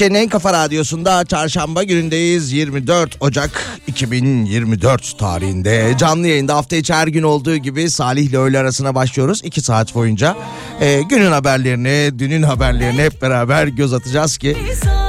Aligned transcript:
Türkiye'nin 0.00 0.24
en 0.24 0.28
kafa 0.28 0.52
radyosunda 0.52 1.24
çarşamba 1.24 1.82
günündeyiz. 1.82 2.52
24 2.52 3.16
Ocak 3.20 3.80
2024 3.86 5.18
tarihinde. 5.18 5.94
Canlı 5.98 6.26
yayında 6.26 6.56
hafta 6.56 6.76
içi 6.76 6.94
her 6.94 7.08
gün 7.08 7.22
olduğu 7.22 7.56
gibi 7.56 7.90
Salih 7.90 8.22
ile 8.22 8.38
öğle 8.38 8.58
arasına 8.58 8.94
başlıyoruz. 8.94 9.40
2 9.44 9.60
saat 9.60 9.94
boyunca 9.94 10.36
Ee, 10.80 11.02
günün 11.08 11.30
haberlerini 11.30 12.18
dünün 12.18 12.42
haberlerini 12.42 13.02
hep 13.02 13.22
beraber 13.22 13.66
göz 13.66 13.92
atacağız 13.92 14.38
ki 14.38 14.56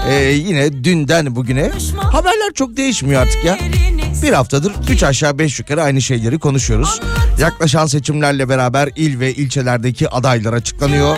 ee, 0.10 0.14
yine 0.24 0.84
dünden 0.84 1.36
bugüne 1.36 1.72
haberler 2.12 2.54
çok 2.54 2.78
değişmiyor 2.78 3.22
artık 3.22 3.46
ya. 3.46 3.60
Bir 4.24 4.34
haftadır 4.34 4.74
3 4.90 5.04
aşağı 5.04 5.40
5 5.40 5.60
yukarı 5.60 5.84
aynı 5.84 6.02
şeyleri 6.02 6.40
konuşuyoruz. 6.40 7.00
Yaklaşan 7.40 7.86
seçimlerle 7.86 8.50
beraber 8.50 8.90
il 8.96 9.20
ve 9.20 9.34
ilçelerdeki 9.34 10.10
adaylar 10.10 10.54
açıklanıyor. 10.54 11.18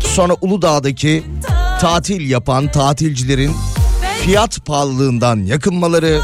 Sonra 0.00 0.34
Uludağ'daki 0.40 1.24
tatil 1.80 2.30
yapan 2.30 2.72
tatilcilerin 2.72 3.52
fiyat 4.22 4.66
pahalılığından 4.66 5.36
yakınmaları, 5.36 6.20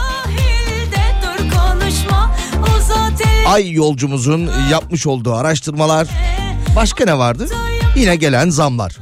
ay 3.47 3.72
yolcumuzun 3.72 4.50
yapmış 4.71 5.06
olduğu 5.06 5.34
araştırmalar, 5.34 6.09
başka 6.77 7.05
ne 7.05 7.19
vardı? 7.19 7.49
Yine 7.97 8.16
gelen 8.16 8.50
zamlar. 8.50 8.99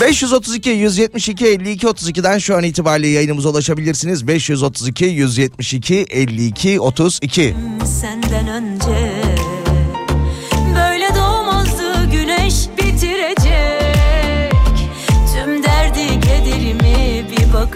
532 0.00 0.70
172 0.70 1.46
52 1.46 1.86
32'den 1.86 2.38
şu 2.38 2.56
an 2.56 2.62
itibariyle 2.62 3.08
yayınımıza 3.08 3.48
ulaşabilirsiniz. 3.48 4.26
532 4.26 5.04
172 5.04 6.06
52 6.10 6.80
32. 6.80 7.54
Senden 8.00 8.48
önce 8.48 9.11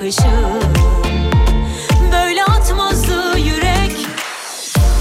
bakışın 0.06 0.72
Böyle 2.12 2.44
atmazdı 2.44 3.38
yürek. 3.38 4.06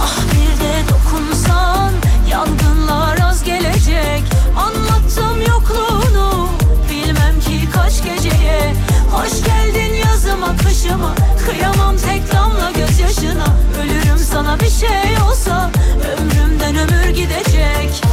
Ah 0.01 0.17
bir 0.31 0.63
de 0.63 0.89
dokunsan 0.89 1.91
Yangınlar 2.29 3.17
az 3.29 3.43
gelecek. 3.43 4.23
Anlattım 4.57 5.41
yokluğunu 5.41 6.47
Bilmem 6.89 7.39
ki 7.39 7.69
kaç 7.73 8.03
geceye. 8.03 8.73
Hoş 9.11 9.43
geldin 9.45 9.93
yazıma 9.93 10.57
kışıma 10.57 11.15
Kıyamam 11.45 11.97
tek 11.97 12.33
damla 12.33 12.71
gözyaşına. 12.71 13.45
Ölürüm 13.81 14.17
sana 14.31 14.59
bir 14.59 14.69
şey 14.69 15.21
olsa 15.29 15.71
Ömrümden 16.17 16.75
ömür 16.75 17.09
gidecek 17.09 18.04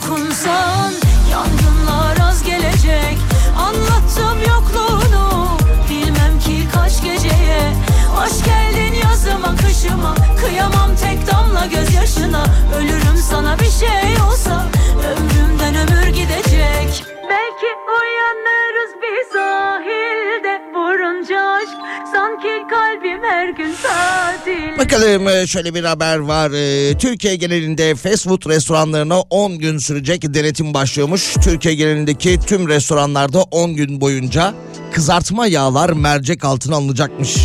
dokunsan 0.00 0.92
Yangınlar 1.30 2.28
az 2.28 2.42
gelecek. 2.42 3.18
Anlattım 3.58 4.38
yokluğunu 4.48 5.48
Bilmem 5.90 6.38
ki 6.40 6.68
kaç 6.74 7.02
geceye. 7.02 7.72
Hoş 8.14 8.44
geldin 8.44 8.94
yazıma 9.08 9.56
kışıma 9.56 10.14
Kıyamam 10.40 10.96
tek 10.96 11.26
damla 11.26 11.66
gözyaşına. 11.66 12.44
Ölürüm 12.78 13.16
sana 13.30 13.58
bir 13.58 13.70
şey 13.70 14.22
olsa 14.28 14.64
Ömrümden 15.10 15.74
ömür 15.74 16.06
gidecek. 16.06 17.04
Belki 17.30 17.66
uyanırız 17.88 18.90
Vurunca 19.02 19.40
aşk 19.42 19.69
Sanki 22.12 22.48
kalbim 22.70 23.22
her 23.22 23.48
gün 23.48 23.74
tatil 23.82 24.78
Bakalım 24.78 25.28
e, 25.28 25.46
şöyle 25.46 25.74
bir 25.74 25.84
haber 25.84 26.18
var. 26.18 26.50
E, 26.50 26.98
Türkiye 26.98 27.36
genelinde 27.36 27.94
fast 27.94 28.28
food 28.28 28.48
restoranlarına 28.48 29.20
10 29.20 29.58
gün 29.58 29.78
sürecek 29.78 30.34
denetim 30.34 30.74
başlıyormuş. 30.74 31.34
Türkiye 31.44 31.74
genelindeki 31.74 32.40
tüm 32.46 32.68
restoranlarda 32.68 33.42
10 33.42 33.74
gün 33.74 34.00
boyunca 34.00 34.54
kızartma 34.92 35.46
yağlar 35.46 35.90
mercek 35.90 36.44
altına 36.44 36.76
alınacakmış. 36.76 37.36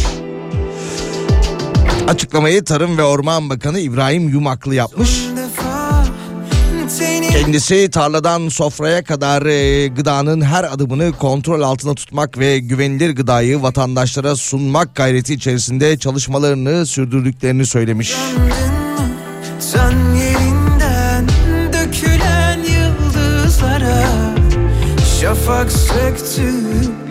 Açıklamayı 2.08 2.64
Tarım 2.64 2.98
ve 2.98 3.04
Orman 3.04 3.50
Bakanı 3.50 3.80
İbrahim 3.80 4.30
Yumaklı 4.30 4.76
yapmış. 4.76 5.10
Kendisi 7.36 7.90
tarladan 7.92 8.50
sofraya 8.50 9.04
kadar 9.04 9.46
e, 9.46 9.88
gıdanın 9.88 10.42
her 10.42 10.64
adımını 10.64 11.12
kontrol 11.12 11.62
altında 11.62 11.96
tutmak 11.96 12.38
ve 12.40 12.60
güvenilir 12.60 13.16
gıdayı 13.16 13.62
vatandaşlara 13.62 14.36
sunmak 14.36 14.96
gayreti 14.96 15.34
içerisinde 15.34 15.98
çalışmalarını 15.98 16.86
sürdürdüklerini 16.86 17.66
söylemiş. 17.66 18.16
Şafak 25.22 25.72
söktü 25.72 26.54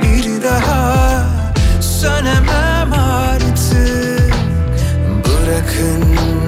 bir 0.03 0.43
daha 0.43 1.27
Sönemem 1.81 2.93
artık 2.93 4.35
Bırakın 5.25 6.44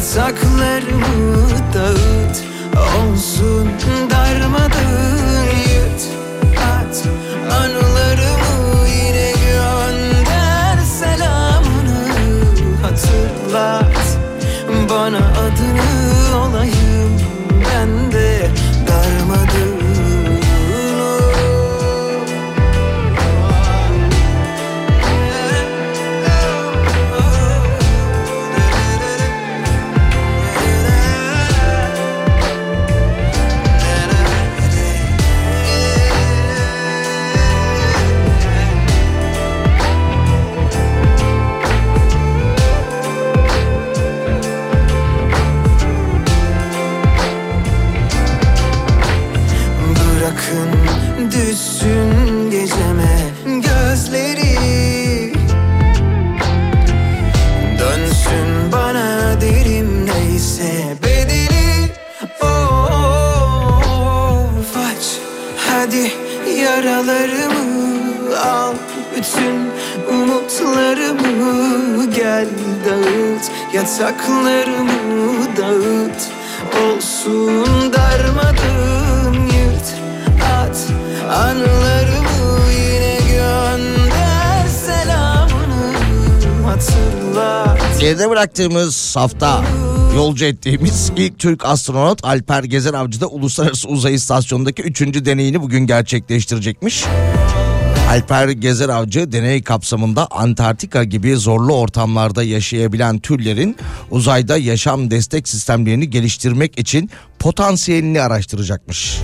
dağıt 0.00 0.16
yataklarımı 0.16 1.48
dağıt 1.74 2.44
olsun 3.02 3.69
yataklarımı 73.74 75.56
dağıt 75.56 76.30
olsun 76.84 77.92
darmadağın 77.92 79.34
yırt 79.34 79.94
at 80.60 80.86
anılarımı 81.30 82.70
yine 82.72 83.18
gönder 83.30 84.66
selamını 84.86 85.92
hatırlat 86.66 88.00
Geride 88.00 88.30
bıraktığımız 88.30 89.16
hafta 89.16 89.64
yolcu 90.16 90.44
ettiğimiz 90.44 91.12
ilk 91.16 91.38
Türk 91.38 91.64
astronot 91.64 92.24
Alper 92.24 92.64
Gezer 92.64 92.94
Avcı 92.94 93.20
da 93.20 93.26
Uluslararası 93.26 93.88
Uzay 93.88 94.14
İstasyonu'ndaki 94.14 94.82
3. 94.82 95.00
deneyini 95.24 95.62
bugün 95.62 95.86
gerçekleştirecekmiş. 95.86 97.04
Alper 98.10 98.48
Gezer 98.48 98.88
Avcı 98.88 99.32
deney 99.32 99.62
kapsamında 99.62 100.26
Antarktika 100.30 101.04
gibi 101.04 101.36
zorlu 101.36 101.74
ortamlarda 101.76 102.42
yaşayabilen 102.42 103.18
türlerin 103.18 103.76
uzayda 104.10 104.56
yaşam 104.56 105.10
destek 105.10 105.48
sistemlerini 105.48 106.10
geliştirmek 106.10 106.78
için 106.78 107.10
potansiyelini 107.38 108.22
araştıracakmış. 108.22 109.18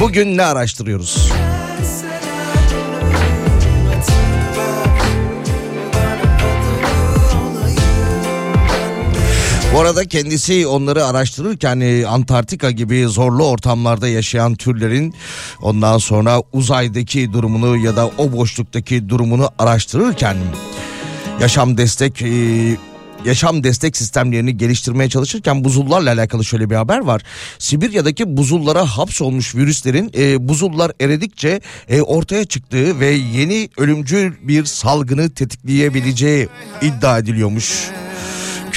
Bugün 0.00 0.36
ne 0.36 0.42
araştırıyoruz? 0.42 1.32
Bu 9.74 9.80
arada 9.80 10.04
kendisi 10.04 10.66
onları 10.66 11.04
araştırırken 11.04 11.80
e, 11.80 12.06
Antarktika 12.06 12.70
gibi 12.70 13.04
zorlu 13.04 13.48
ortamlarda 13.48 14.08
yaşayan 14.08 14.54
türlerin 14.54 15.14
ondan 15.62 15.98
sonra 15.98 16.42
uzaydaki 16.52 17.32
durumunu 17.32 17.76
ya 17.76 17.96
da 17.96 18.10
o 18.18 18.32
boşluktaki 18.32 19.08
durumunu 19.08 19.50
araştırırken 19.58 20.36
yaşam 21.40 21.76
destek 21.76 22.22
e, 22.22 22.28
yaşam 23.24 23.64
destek 23.64 23.96
sistemlerini 23.96 24.56
geliştirmeye 24.56 25.10
çalışırken 25.10 25.64
buzullarla 25.64 26.12
alakalı 26.12 26.44
şöyle 26.44 26.70
bir 26.70 26.74
haber 26.74 26.98
var. 26.98 27.22
Sibirya'daki 27.58 28.36
buzullara 28.36 28.84
hapsolmuş 28.84 29.54
virüslerin 29.54 30.12
e, 30.18 30.48
buzullar 30.48 30.92
eridikçe 31.00 31.60
e, 31.88 32.02
ortaya 32.02 32.44
çıktığı 32.44 33.00
ve 33.00 33.06
yeni 33.06 33.68
ölümcül 33.78 34.32
bir 34.42 34.64
salgını 34.64 35.30
tetikleyebileceği 35.30 36.48
iddia 36.82 37.18
ediliyormuş. 37.18 37.90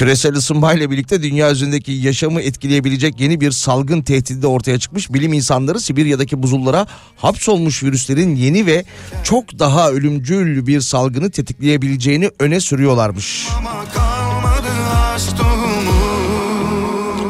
Küresel 0.00 0.34
ısınmayla 0.34 0.90
birlikte 0.90 1.22
dünya 1.22 1.50
üzerindeki 1.50 1.92
yaşamı 1.92 2.40
etkileyebilecek 2.40 3.20
yeni 3.20 3.40
bir 3.40 3.50
salgın 3.50 4.02
tehdidi 4.02 4.42
de 4.42 4.46
ortaya 4.46 4.78
çıkmış. 4.78 5.12
Bilim 5.12 5.32
insanları 5.32 5.80
Sibirya'daki 5.80 6.42
buzullara 6.42 6.86
hapsolmuş 7.16 7.82
virüslerin 7.82 8.36
yeni 8.36 8.66
ve 8.66 8.84
çok 9.24 9.58
daha 9.58 9.90
ölümcül 9.90 10.66
bir 10.66 10.80
salgını 10.80 11.30
tetikleyebileceğini 11.30 12.30
öne 12.38 12.60
sürüyorlarmış. 12.60 13.48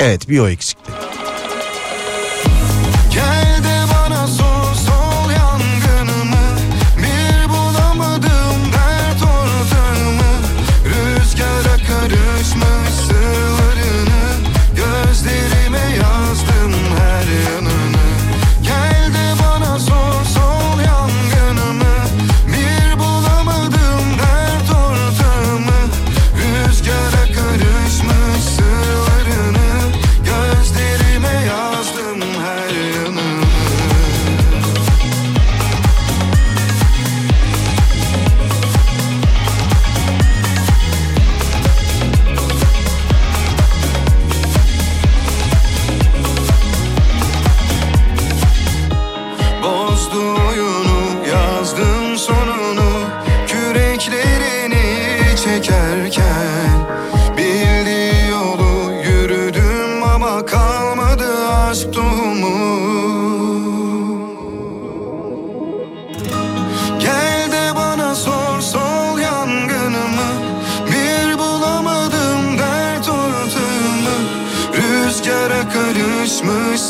Evet 0.00 0.28
bir 0.28 0.38
o 0.38 0.48
eksikti. 0.48 0.99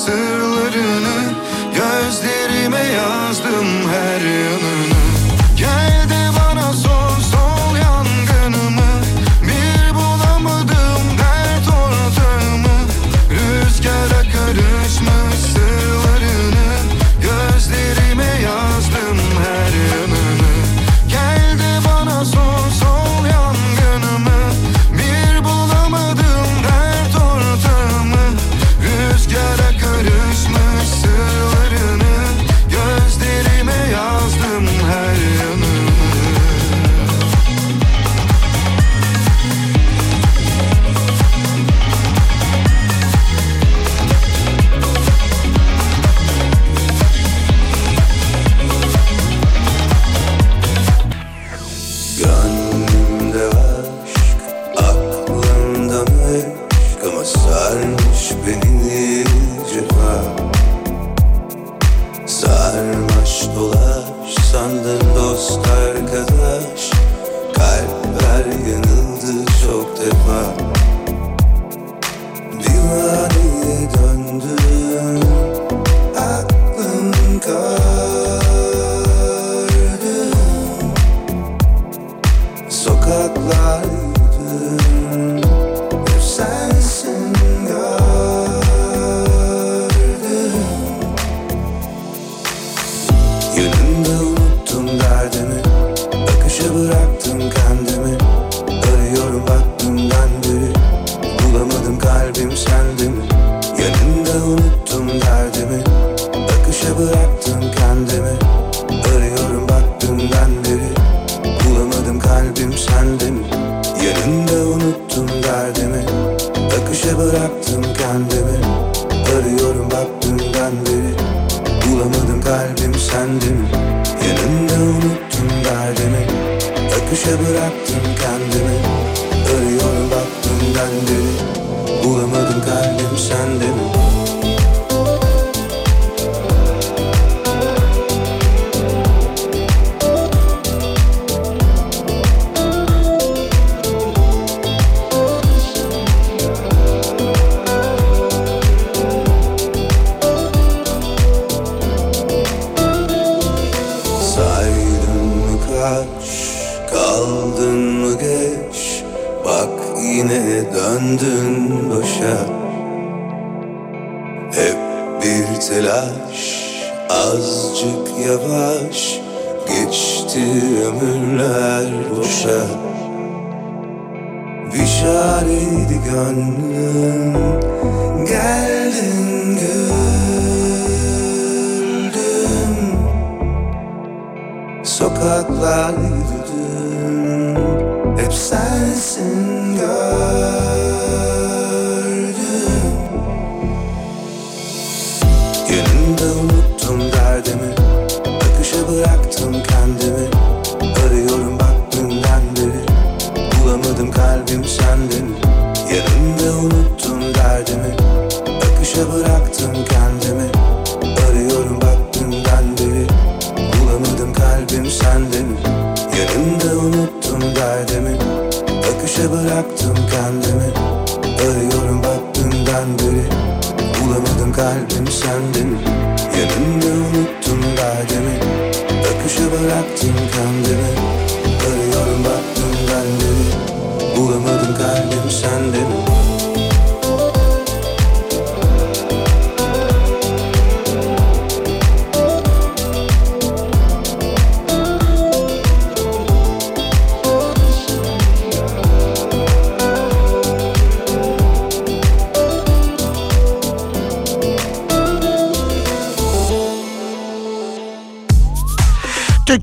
soon 0.00 0.39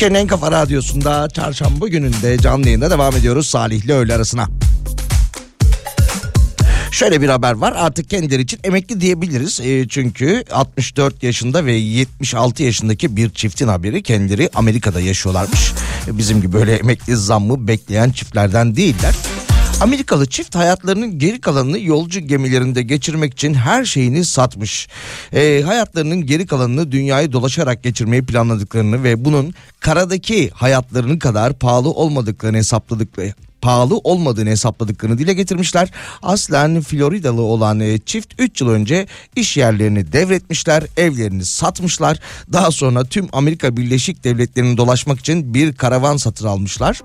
Türkiye'nin 0.08 0.26
en 0.26 0.28
kafa 0.28 0.52
radyosunda 0.52 1.30
çarşamba 1.30 1.88
gününde 1.88 2.38
canlı 2.38 2.66
yayında 2.66 2.92
devam 2.92 3.16
ediyoruz 3.16 3.48
Salih 3.48 3.84
ile 3.84 3.94
öğle 3.94 4.14
arasına. 4.14 4.48
Şöyle 6.92 7.22
bir 7.22 7.30
haber 7.30 7.54
var 7.54 7.74
artık 7.78 8.10
kendileri 8.10 8.42
için 8.42 8.60
emekli 8.64 9.02
diyebiliriz. 9.02 9.62
E, 9.62 9.88
çünkü 9.88 10.44
64 10.52 11.24
yaşında 11.24 11.66
ve 11.66 11.74
76 11.74 12.64
yaşındaki 12.64 13.16
bir 13.16 13.30
çiftin 13.30 13.68
haberi 13.68 14.04
kendileri 14.04 14.50
Amerika'da 14.56 15.00
yaşıyorlarmış. 15.00 15.74
E, 16.08 16.18
bizim 16.18 16.42
gibi 16.42 16.54
böyle 16.54 16.76
emekli 16.76 17.16
zammı 17.16 17.68
bekleyen 17.68 18.10
çiftlerden 18.12 18.76
değiller. 18.76 19.16
Amerikalı 19.82 20.26
çift 20.26 20.56
hayatlarının 20.56 21.20
geri 21.20 21.42
kalanını 21.42 21.80
yolcu 21.80 22.20
gemilerinde 22.20 22.84
geçirmek 22.84 23.34
için 23.34 23.54
her 23.54 23.86
şeyini 23.86 24.26
satmış. 24.26 24.88
E, 25.34 25.62
hayatlarının 25.66 26.26
geri 26.26 26.46
kalanını 26.46 26.92
dünyayı 26.92 27.32
dolaşarak 27.32 27.84
geçirmeyi 27.84 28.26
planladıklarını 28.26 29.04
ve 29.04 29.26
bunun 29.26 29.54
karadaki 29.80 30.50
hayatlarının 30.50 31.20
kadar 31.20 31.54
pahalı 31.54 31.90
olmadıklarını 31.90 32.58
hesapladıkları 32.58 33.34
pahalı 33.68 33.98
olmadığını 33.98 34.50
hesapladıklarını 34.50 35.18
dile 35.18 35.34
getirmişler. 35.34 35.92
Aslen 36.22 36.82
Floridalı 36.82 37.42
olan 37.42 37.80
e, 37.80 37.98
çift 38.00 38.34
3 38.40 38.62
yıl 38.62 38.70
önce 38.70 39.08
iş 39.36 39.58
yerlerini 39.58 40.12
devretmişler, 40.12 40.84
evlerini 40.98 41.46
satmışlar. 41.46 42.20
Daha 42.54 42.72
sonra 42.72 43.04
tüm 43.04 43.28
Amerika 43.32 43.78
Birleşik 43.78 44.24
Devletleri'ni 44.24 44.78
dolaşmak 44.78 45.20
için 45.20 45.54
bir 45.54 45.74
karavan 45.74 46.18
satın 46.18 46.48
almışlar. 46.48 47.02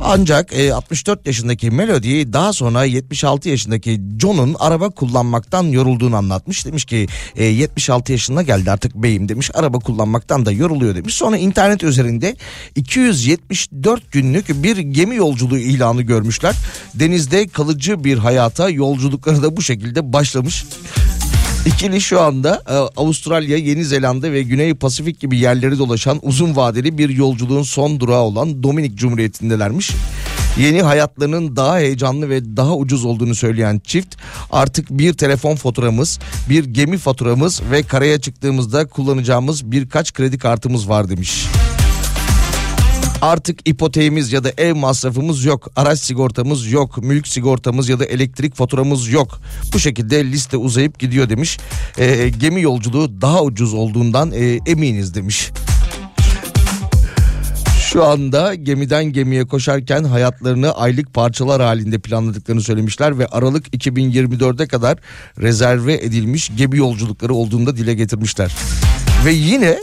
Ancak 0.00 0.52
e, 0.52 0.74
64 0.74 1.26
yaşındaki 1.26 1.70
Melody 1.70 2.32
daha 2.32 2.52
sonra 2.52 2.84
76 2.84 3.48
yaşındaki 3.48 4.00
John'un 4.20 4.56
araba 4.58 4.90
kullanmaktan 4.90 5.64
yorulduğunu 5.64 6.16
anlatmış. 6.16 6.66
Demiş 6.66 6.84
ki 6.84 7.06
e, 7.36 7.44
76 7.44 8.12
yaşına 8.12 8.42
geldi 8.42 8.70
artık 8.70 8.94
beyim 8.94 9.28
demiş. 9.28 9.50
Araba 9.54 9.78
kullanmaktan 9.78 10.46
da 10.46 10.52
yoruluyor 10.52 10.94
demiş. 10.94 11.14
Sonra 11.14 11.36
internet 11.36 11.82
üzerinde 11.82 12.36
274 12.76 14.12
günlük 14.12 14.62
bir 14.62 14.76
gemi 14.76 15.16
yolculuğu 15.16 15.58
ilanı 15.58 15.95
görmüşler. 16.02 16.54
Denizde 16.94 17.48
kalıcı 17.48 18.04
bir 18.04 18.18
hayata 18.18 18.70
yolculukları 18.70 19.42
da 19.42 19.56
bu 19.56 19.62
şekilde 19.62 20.12
başlamış. 20.12 20.64
İkili 21.66 22.00
şu 22.00 22.20
anda 22.20 22.62
e, 22.68 22.72
Avustralya, 23.00 23.56
Yeni 23.56 23.84
Zelanda 23.84 24.32
ve 24.32 24.42
Güney 24.42 24.74
Pasifik 24.74 25.20
gibi 25.20 25.38
yerleri 25.38 25.78
dolaşan 25.78 26.18
uzun 26.22 26.56
vadeli 26.56 26.98
bir 26.98 27.08
yolculuğun 27.08 27.62
son 27.62 28.00
durağı 28.00 28.20
olan 28.20 28.62
Dominik 28.62 28.98
Cumhuriyeti'ndelermiş. 28.98 29.90
Yeni 30.58 30.82
hayatlarının 30.82 31.56
daha 31.56 31.78
heyecanlı 31.78 32.30
ve 32.30 32.56
daha 32.56 32.76
ucuz 32.76 33.04
olduğunu 33.04 33.34
söyleyen 33.34 33.78
çift 33.84 34.16
artık 34.50 34.90
bir 34.90 35.12
telefon 35.12 35.56
faturamız, 35.56 36.18
bir 36.50 36.64
gemi 36.64 36.98
faturamız 36.98 37.62
ve 37.70 37.82
karaya 37.82 38.20
çıktığımızda 38.20 38.86
kullanacağımız 38.86 39.72
birkaç 39.72 40.12
kredi 40.12 40.38
kartımız 40.38 40.88
var 40.88 41.08
demiş. 41.08 41.46
Artık 43.22 43.68
ipoteğimiz 43.68 44.32
ya 44.32 44.44
da 44.44 44.52
ev 44.58 44.74
masrafımız 44.74 45.44
yok. 45.44 45.68
Araç 45.76 45.98
sigortamız 45.98 46.72
yok. 46.72 47.02
Mülk 47.02 47.28
sigortamız 47.28 47.88
ya 47.88 48.00
da 48.00 48.04
elektrik 48.04 48.54
faturamız 48.54 49.08
yok. 49.08 49.40
Bu 49.72 49.78
şekilde 49.78 50.24
liste 50.24 50.56
uzayıp 50.56 50.98
gidiyor 50.98 51.28
demiş. 51.28 51.58
Ee, 51.98 52.28
gemi 52.38 52.62
yolculuğu 52.62 53.20
daha 53.20 53.42
ucuz 53.42 53.74
olduğundan 53.74 54.32
e, 54.32 54.58
eminiz 54.66 55.14
demiş. 55.14 55.50
Şu 57.92 58.04
anda 58.04 58.54
gemiden 58.54 59.04
gemiye 59.04 59.44
koşarken 59.44 60.04
hayatlarını 60.04 60.72
aylık 60.72 61.14
parçalar 61.14 61.62
halinde 61.62 61.98
planladıklarını 61.98 62.62
söylemişler 62.62 63.18
ve 63.18 63.26
Aralık 63.26 63.68
2024'e 63.68 64.66
kadar 64.66 64.98
rezerve 65.40 65.94
edilmiş 65.94 66.50
gemi 66.56 66.78
yolculukları 66.78 67.34
olduğunu 67.34 67.66
da 67.66 67.76
dile 67.76 67.94
getirmişler. 67.94 68.54
Ve 69.24 69.32
yine 69.32 69.78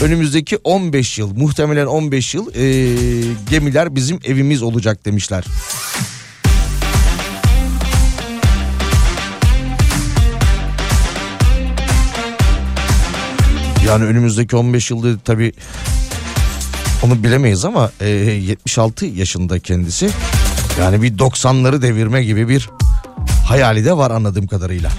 önümüzdeki 0.00 0.56
15 0.56 1.18
yıl 1.18 1.36
muhtemelen 1.36 1.86
15 1.86 2.34
yıl 2.34 2.54
e, 2.54 2.64
gemiler 3.50 3.94
bizim 3.94 4.18
evimiz 4.24 4.62
olacak 4.62 5.04
demişler. 5.04 5.44
Yani 13.86 14.04
önümüzdeki 14.04 14.56
15 14.56 14.90
yılda 14.90 15.18
tabii 15.24 15.52
onu 17.02 17.22
bilemeyiz 17.24 17.64
ama 17.64 17.90
e, 18.00 18.08
76 18.08 19.06
yaşında 19.06 19.58
kendisi. 19.58 20.10
Yani 20.80 21.02
bir 21.02 21.18
90'ları 21.18 21.82
devirme 21.82 22.24
gibi 22.24 22.48
bir 22.48 22.70
hayali 23.46 23.84
de 23.84 23.96
var 23.96 24.10
anladığım 24.10 24.46
kadarıyla. 24.46 24.90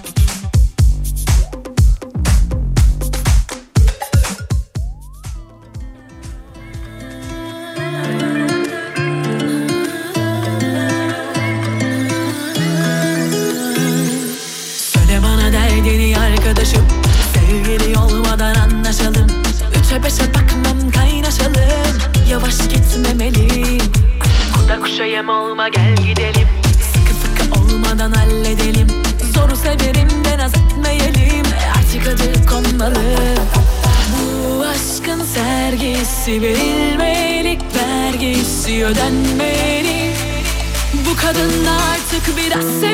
Da 42.22 42.32
artık 42.32 42.38
biraz 42.38 42.64
sevilmeli 42.64 42.91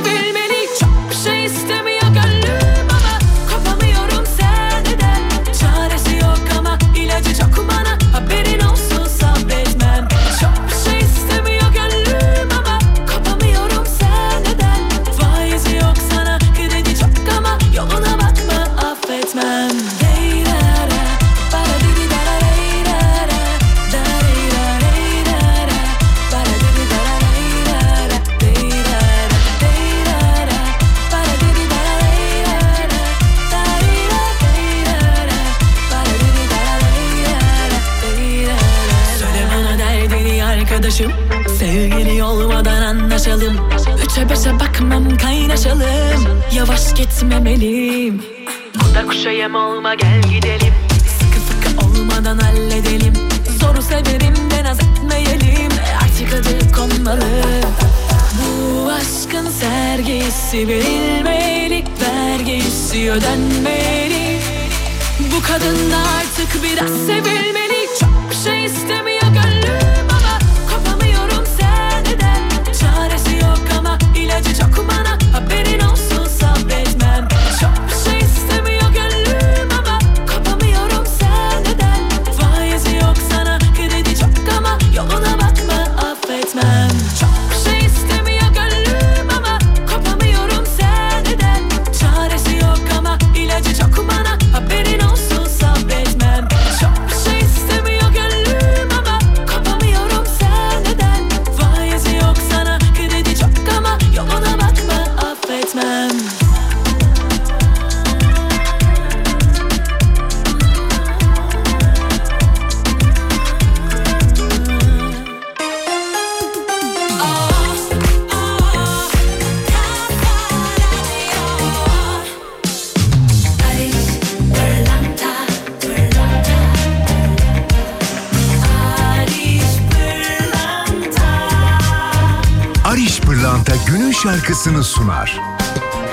şarkısını 134.68 134.84
sunar. 134.84 135.40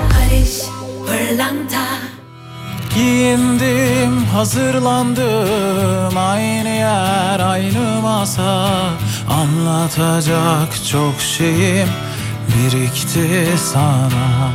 Barış 0.01 0.61
Pırlanta. 1.07 1.85
Giyindim, 2.95 4.25
hazırlandım 4.25 6.17
Aynı 6.17 6.69
yer, 6.69 7.39
aynı 7.39 8.01
masa. 8.01 8.69
Anlatacak 9.29 10.85
çok 10.91 11.21
şeyim 11.21 11.87
birikti 12.47 13.47
sana. 13.73 14.51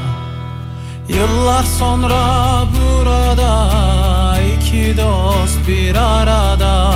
Yıllar 1.09 1.65
sonra 1.79 2.65
burada 2.73 3.71
iki 4.57 4.97
dost 4.97 5.69
bir 5.69 5.95
arada. 5.95 6.93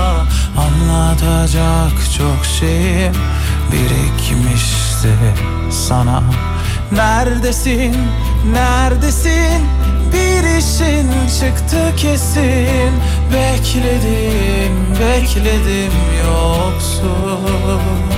Anlatacak 0.59 1.93
çok 2.19 2.45
şeyim 2.61 3.15
birikmişti 3.73 5.15
sana 5.71 6.23
Neredesin, 6.93 7.97
neredesin? 8.53 9.67
Bir 10.13 10.59
işin 10.59 11.09
çıktı 11.41 11.97
kesin. 11.97 12.93
Bekledim, 13.33 14.75
bekledim 15.01 15.93
yoksun 16.27 18.14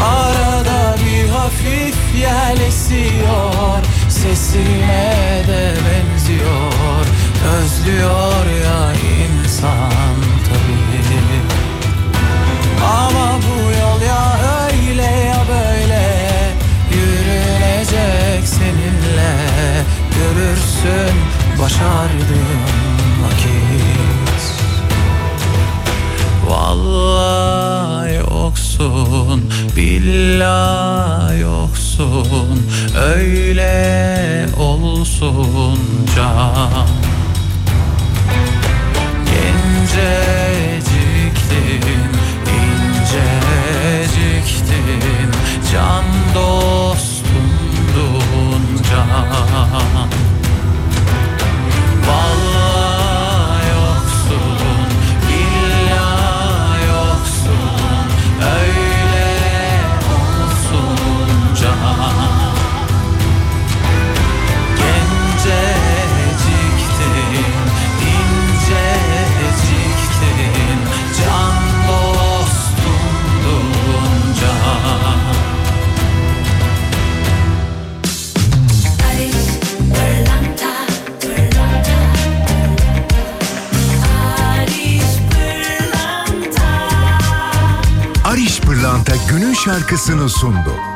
Arada 0.00 0.96
bir 1.04 1.28
hafif 1.28 1.96
yel 2.20 2.60
esiyor 2.60 3.78
Sesine 4.08 5.44
de 5.48 5.74
benziyor. 5.84 7.06
Özlüyor 7.56 8.46
ya 8.64 8.92
insan 8.92 10.16
tabii. 10.48 11.42
Ama 12.84 13.38
bu 13.38 13.56
yol 13.62 14.00
ya 14.08 14.38
öyle 14.64 15.02
ya 15.02 15.44
böyle 15.48 16.04
Yürünecek 16.92 18.48
seninle. 18.48 19.34
Görürsün 20.18 21.16
başardığım 21.62 22.64
vakit. 23.24 23.88
Vallahi 26.48 27.17
billahi 29.78 31.40
yoksun 31.40 32.62
Öyle 33.14 34.46
olsun 34.58 35.78
can. 36.16 36.88
Genceciktin, 39.30 40.12
inceciktin 42.98 43.30
Can 45.72 46.04
dostumdun 46.34 47.42
can 48.90 50.07
şarkısını 89.68 90.28
sundu. 90.28 90.87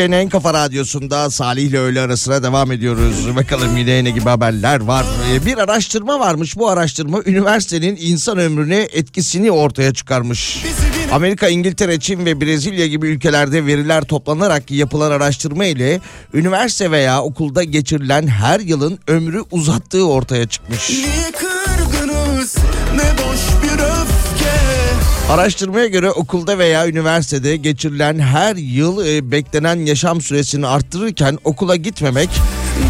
Türkiye'nin 0.00 0.24
en 0.24 0.28
kafa 0.28 0.54
radyosunda 0.54 1.30
Salih 1.30 1.62
ile 1.62 1.78
öğle 1.78 2.00
arasına 2.00 2.42
devam 2.42 2.72
ediyoruz. 2.72 3.36
Bakalım 3.36 3.76
yine 3.76 4.04
ne 4.04 4.10
gibi 4.10 4.24
haberler 4.24 4.80
var. 4.80 5.06
Ee, 5.32 5.46
Bir 5.46 5.58
araştırma 5.58 6.20
varmış. 6.20 6.56
Bu 6.56 6.68
araştırma 6.68 7.22
üniversitenin 7.26 7.98
insan 8.00 8.38
ömrüne 8.38 8.88
etkisini 8.92 9.50
ortaya 9.50 9.94
çıkarmış. 9.94 10.64
Amerika, 11.12 11.48
İngiltere, 11.48 12.00
Çin 12.00 12.26
ve 12.26 12.40
Brezilya 12.40 12.86
gibi 12.86 13.08
ülkelerde 13.08 13.66
veriler 13.66 14.04
toplanarak 14.04 14.70
yapılan 14.70 15.10
araştırma 15.10 15.64
ile 15.64 16.00
üniversite 16.34 16.90
veya 16.90 17.22
okulda 17.22 17.64
geçirilen 17.64 18.26
her 18.26 18.60
yılın 18.60 18.98
ömrü 19.06 19.42
uzattığı 19.50 20.08
ortaya 20.08 20.48
çıkmış. 20.48 20.90
Niye 20.90 21.32
kırgınız 21.32 22.56
ne 22.94 23.18
boş 23.18 23.39
Araştırmaya 25.30 25.86
göre 25.86 26.10
okulda 26.10 26.58
veya 26.58 26.88
üniversitede 26.88 27.56
geçirilen 27.56 28.18
her 28.18 28.56
yıl 28.56 29.06
e, 29.06 29.30
beklenen 29.30 29.76
yaşam 29.76 30.20
süresini 30.20 30.66
arttırırken 30.66 31.38
okula 31.44 31.76
gitmemek, 31.76 32.30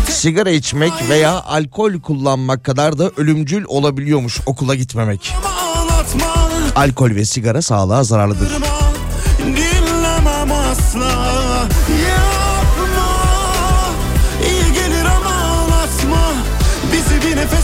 sigara 0.08 0.50
içmek 0.50 0.92
veya 1.08 1.42
alkol 1.42 2.00
kullanmak 2.00 2.64
kadar 2.64 2.98
da 2.98 3.10
ölümcül 3.16 3.64
olabiliyormuş 3.68 4.40
okula 4.46 4.74
gitmemek. 4.74 5.32
Alkol 6.76 7.10
ve 7.10 7.24
sigara 7.24 7.62
sağlığa 7.62 8.04
zararlıdır. 8.04 8.48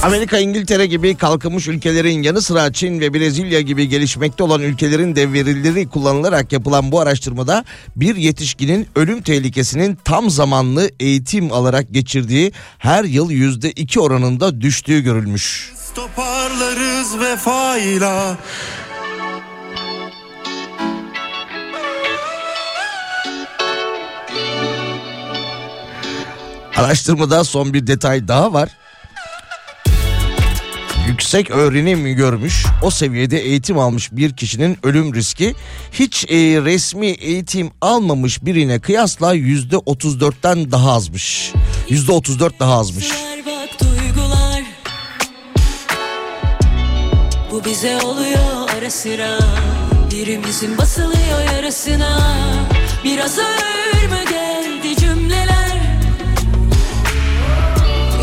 Amerika, 0.06 0.38
İngiltere 0.38 0.86
gibi 0.86 1.16
kalkınmış 1.16 1.68
ülkelerin 1.68 2.22
yanı 2.22 2.42
sıra 2.42 2.72
Çin 2.72 3.00
ve 3.00 3.14
Brezilya 3.14 3.60
gibi 3.60 3.88
gelişmekte 3.88 4.42
olan 4.42 4.62
ülkelerin 4.62 5.16
de 5.16 5.32
verileri 5.32 5.88
kullanılarak 5.88 6.52
yapılan 6.52 6.92
bu 6.92 7.00
araştırmada 7.00 7.64
bir 7.96 8.16
yetişkinin 8.16 8.88
ölüm 8.96 9.22
tehlikesinin 9.22 9.98
tam 10.04 10.30
zamanlı 10.30 10.90
eğitim 11.00 11.52
alarak 11.52 11.86
geçirdiği 11.90 12.52
her 12.78 13.04
yıl 13.04 13.30
yüzde 13.30 13.70
iki 13.70 14.00
oranında 14.00 14.60
düştüğü 14.60 15.00
görülmüş. 15.00 15.72
toparlarız 15.94 17.20
vefayla 17.20 18.38
Araştırmada 26.76 27.44
son 27.44 27.74
bir 27.74 27.86
detay 27.86 28.28
daha 28.28 28.52
var. 28.52 28.85
Yüksek 31.16 31.50
öğrenim 31.50 32.16
görmüş, 32.16 32.66
o 32.82 32.90
seviyede 32.90 33.38
eğitim 33.38 33.78
almış 33.78 34.12
bir 34.12 34.36
kişinin 34.36 34.78
ölüm 34.82 35.14
riski 35.14 35.54
hiç 35.92 36.24
e, 36.24 36.36
resmi 36.36 37.06
eğitim 37.06 37.70
almamış 37.80 38.44
birine 38.44 38.80
kıyasla 38.80 39.32
yüzde 39.32 39.76
34'ten 39.76 40.72
daha 40.72 40.92
azmış. 40.92 41.52
Yüzde 41.88 42.12
34 42.12 42.60
daha 42.60 42.78
azmış. 42.78 43.10
Duygular 43.80 44.62
Bu 47.50 47.64
bize 47.64 47.96
oluyor 48.02 48.70
ara 48.78 48.90
sıra 48.90 49.38
Birimizin 50.12 50.78
basılıyor 50.78 51.52
yarasına 51.54 52.36
Biraz 53.04 53.38
ağır 53.38 54.08
mı 54.08 54.24
geldi 54.30 55.00
cümleler 55.00 55.80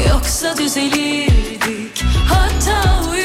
Yoksa 0.10 0.58
düzelirdik 0.58 2.03
Hatta 2.28 3.02
uyuyorduk 3.10 3.23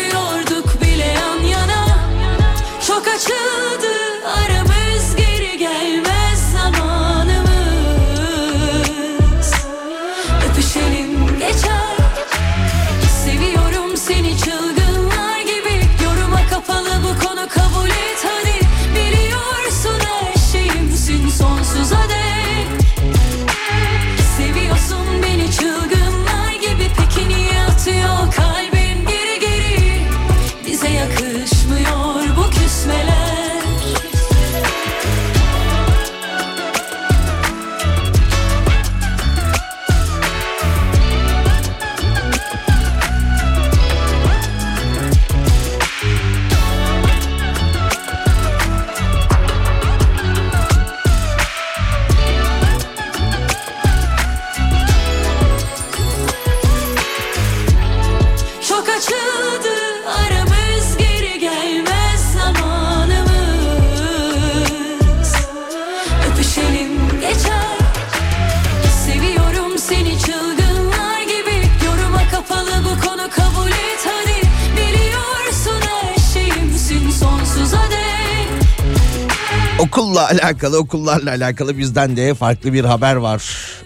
Okulla 80.19 80.43
alakalı, 80.43 80.79
okullarla 80.79 81.31
alakalı 81.31 81.79
bizden 81.79 82.17
de 82.17 82.35
farklı 82.35 82.73
bir 82.73 82.85
haber 82.85 83.17
var. 83.17 83.43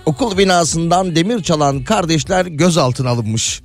Okul 0.06 0.38
binasından 0.38 1.16
demir 1.16 1.42
çalan 1.42 1.84
kardeşler 1.84 2.46
gözaltına 2.46 3.10
alınmış. 3.10 3.62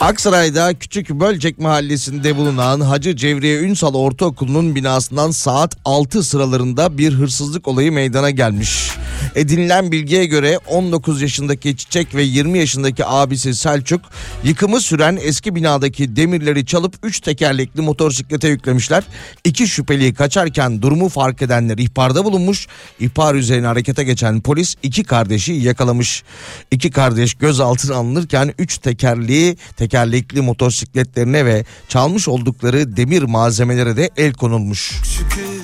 Aksaray'da 0.00 0.74
Küçük 0.74 1.10
Bölcek 1.10 1.58
mahallesinde 1.58 2.36
bulunan 2.36 2.80
Hacı 2.80 3.16
Cevriye 3.16 3.58
Ünsal 3.58 3.94
Ortaokulu'nun 3.94 4.74
binasından 4.74 5.30
saat 5.30 5.76
6 5.84 6.22
sıralarında 6.22 6.98
bir 6.98 7.12
hırsızlık 7.12 7.68
olayı 7.68 7.92
meydana 7.92 8.30
gelmiş. 8.30 8.90
Edinilen 9.34 9.92
bilgiye 9.92 10.26
göre 10.26 10.58
19 10.66 11.22
yaşındaki 11.22 11.76
Çiçek 11.76 12.14
ve 12.14 12.22
20 12.22 12.58
yaşındaki 12.58 13.06
abisi 13.06 13.54
Selçuk 13.54 14.00
yıkımı 14.44 14.80
süren 14.80 15.18
eski 15.22 15.54
binadaki 15.54 16.16
demirleri 16.16 16.66
çalıp 16.66 16.94
3 17.02 17.20
tekerlekli 17.20 17.82
motosiklete 17.82 18.48
yüklemişler. 18.48 19.04
İki 19.44 19.68
şüpheli 19.68 20.14
kaçarken 20.14 20.82
durumu 20.82 21.08
fark 21.08 21.42
edenler 21.42 21.78
ihbarda 21.78 22.24
bulunmuş. 22.24 22.66
İhbar 23.00 23.34
üzerine 23.34 23.66
harekete 23.66 24.04
geçen 24.04 24.40
polis 24.40 24.74
iki 24.82 25.04
kardeşi 25.04 25.52
yakalamış. 25.52 26.22
İki 26.70 26.90
kardeş 26.90 27.34
gözaltına 27.34 27.96
alınırken 27.96 28.54
3 28.58 28.78
tekerli 28.78 29.56
tekerlekli 29.76 30.40
motosikletlerine 30.40 31.46
ve 31.46 31.64
çalmış 31.88 32.28
oldukları 32.28 32.96
demir 32.96 33.22
malzemelere 33.22 33.96
de 33.96 34.10
el 34.16 34.32
konulmuş. 34.32 34.92
şükür 35.04 35.63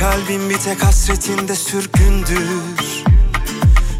kalbim 0.00 0.50
bir 0.50 0.58
tek 0.58 0.84
hasretinde 0.84 1.54
sürgündür. 1.54 3.04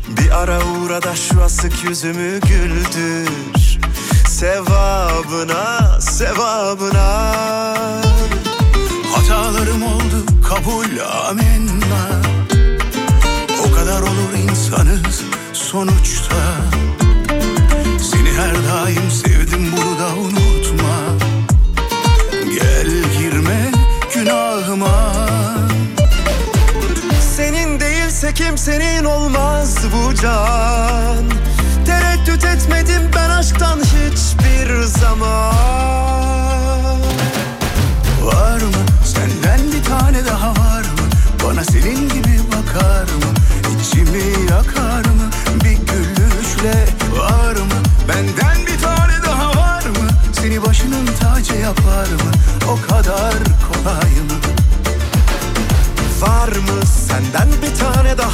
Bir 0.08 0.30
ara 0.30 0.58
uğra 0.58 1.02
da 1.02 1.16
şu 1.16 1.42
asık 1.42 1.84
yüzümü 1.84 2.40
güldür. 2.40 3.78
Sevabına, 4.28 6.00
sevabına. 6.00 7.34
Hatalarım 9.14 9.82
oldu 9.82 10.26
kabul 10.48 10.98
amenna. 11.28 12.22
O 13.68 13.74
kadar 13.74 14.02
olur 14.02 14.50
insanız 14.50 15.22
sonuçta. 15.52 16.36
Seni 18.10 18.32
her 18.32 18.54
daim 18.54 19.10
sevdim 19.10 19.39
kimsenin 28.46 29.05
olmaz 29.05 29.76
bu 29.92 30.14
can. 30.14 31.24
Tereddüt 31.87 32.44
etmedim 32.44 33.11
ben 33.16 33.31
aşktan 33.31 33.79
hiçbir 33.81 34.83
zaman. 34.83 35.55
Var 38.22 38.61
mı? 38.61 38.85
Senden 39.05 39.72
bir 39.72 39.85
tane 39.85 40.24
daha 40.24 40.50
var 40.50 40.81
mı? 40.81 41.07
Bana 41.44 41.64
senin 41.64 42.09
gibi 42.09 42.29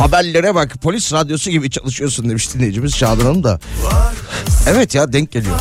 Haberlere 0.00 0.54
bak 0.54 0.74
polis 0.82 1.12
radyosu 1.12 1.50
gibi 1.50 1.70
çalışıyorsun 1.70 2.28
demiş 2.28 2.54
dinleyicimiz 2.54 2.94
Şadan 2.94 3.24
Hanım 3.24 3.44
da. 3.44 3.60
Evet 4.66 4.94
ya 4.94 5.12
denk 5.12 5.32
geliyor. 5.32 5.56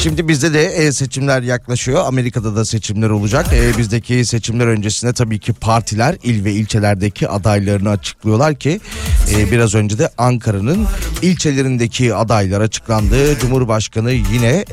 Şimdi 0.00 0.28
bizde 0.28 0.54
de 0.54 0.64
e, 0.64 0.92
seçimler 0.92 1.42
yaklaşıyor. 1.42 2.04
Amerika'da 2.06 2.56
da 2.56 2.64
seçimler 2.64 3.10
olacak. 3.10 3.46
E, 3.52 3.78
bizdeki 3.78 4.24
seçimler 4.24 4.66
öncesinde 4.66 5.12
tabii 5.12 5.38
ki 5.38 5.52
partiler 5.52 6.16
il 6.22 6.44
ve 6.44 6.52
ilçelerdeki 6.52 7.28
adaylarını 7.28 7.90
açıklıyorlar 7.90 8.54
ki 8.54 8.80
e, 9.30 9.50
biraz 9.50 9.74
önce 9.74 9.98
de 9.98 10.10
Ankara'nın 10.18 10.86
ilçelerindeki 11.22 12.14
adaylar 12.14 12.60
açıklandı. 12.60 13.38
Cumhurbaşkanı 13.38 14.12
yine 14.12 14.64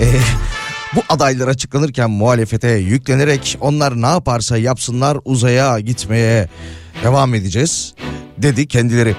bu 0.95 1.01
adaylar 1.10 1.47
açıklanırken 1.47 2.10
muhalefete 2.10 2.71
yüklenerek 2.71 3.58
onlar 3.62 4.01
ne 4.01 4.08
yaparsa 4.08 4.58
yapsınlar 4.58 5.17
uzaya 5.25 5.80
gitmeye 5.80 6.49
devam 7.04 7.34
edeceğiz 7.34 7.93
dedi 8.38 8.67
kendileri. 8.67 9.15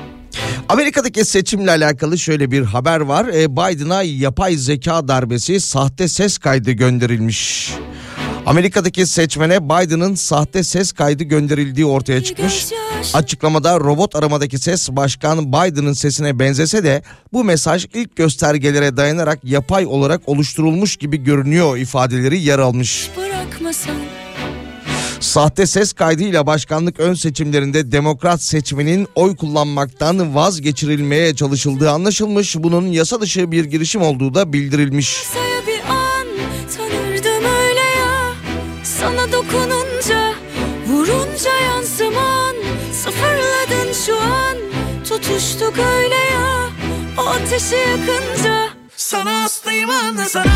Amerika'daki 0.69 1.25
seçimle 1.25 1.71
alakalı 1.71 2.19
şöyle 2.19 2.51
bir 2.51 2.63
haber 2.63 3.01
var. 3.01 3.27
Ee, 3.27 3.53
Biden'a 3.53 4.03
yapay 4.03 4.57
zeka 4.57 5.09
darbesi 5.09 5.61
sahte 5.61 6.09
ses 6.09 6.39
kaydı 6.39 6.73
gönderilmiş. 6.73 7.73
Amerika'daki 8.47 9.07
seçmene 9.07 9.65
Biden'ın 9.65 10.15
sahte 10.15 10.63
ses 10.63 10.93
kaydı 10.93 11.25
gönderildiği 11.25 11.87
ortaya 11.87 12.25
çıkmış. 12.25 12.67
Açıklamada 13.15 13.81
robot 13.81 14.17
aramadaki 14.17 14.59
ses 14.59 14.91
başkan 14.91 15.53
Biden'ın 15.53 15.93
sesine 15.93 16.39
benzese 16.39 16.85
de 16.85 17.03
bu 17.33 17.45
mesaj 17.45 17.87
ilk 17.95 18.17
göstergelere 18.17 18.97
dayanarak 18.97 19.39
yapay 19.45 19.87
olarak 19.87 20.29
oluşturulmuş 20.29 20.97
gibi 20.97 21.17
görünüyor 21.17 21.77
ifadeleri 21.77 22.43
yer 22.43 22.59
almış. 22.59 23.11
Bırakmasan 23.17 23.97
Sahte 25.21 25.67
ses 25.67 25.93
kaydıyla 25.93 26.47
başkanlık 26.47 27.01
ön 27.01 27.15
seçimlerinde 27.15 27.93
demokrat 27.93 28.43
seçmenin 28.43 29.09
oy 29.15 29.37
kullanmaktan 29.37 30.35
vazgeçirilmeye 30.35 31.35
çalışıldığı 31.35 31.91
anlaşılmış. 31.91 32.57
Bunun 32.59 32.87
yasa 32.87 33.21
dışı 33.21 33.53
bir 33.53 33.65
girişim 33.65 34.03
olduğu 34.03 34.35
da 34.35 34.53
bildirilmiş. 34.53 35.23
bir 35.67 35.81
an 35.91 36.27
tanırdım 36.77 37.45
öyle 37.45 37.81
ya 37.81 38.35
Sana 38.85 39.33
dokununca 39.33 40.35
vurunca 40.89 41.51
yansıman 41.65 42.57
Sıfırladın 42.93 43.93
şu 44.07 44.17
an 44.17 44.57
tutuştuk 45.09 45.75
öyle 45.79 46.15
ya 46.15 46.69
O 47.19 47.27
ateşi 47.29 47.75
yakınca 47.75 48.69
Sana 48.97 49.43
hastayım 49.43 49.91
anla 49.91 50.25
sana 50.25 50.53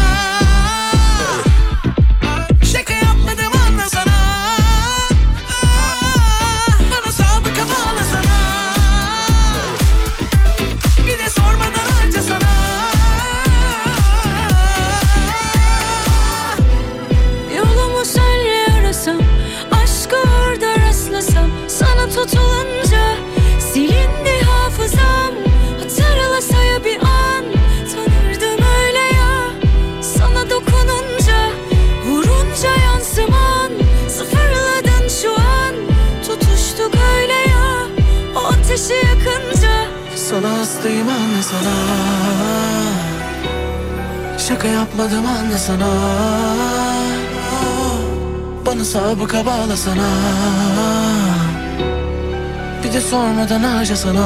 sana. 41.50 41.74
Şaka 44.38 44.68
yapmadım 44.68 45.26
anla 45.26 45.58
sana. 45.58 45.88
Bana 48.66 48.84
sabıka 48.84 49.46
bağla 49.46 49.76
sana 49.76 50.08
Bir 52.84 52.92
de 52.92 53.00
sormadan 53.00 53.62
harca 53.62 53.96
sana 53.96 54.20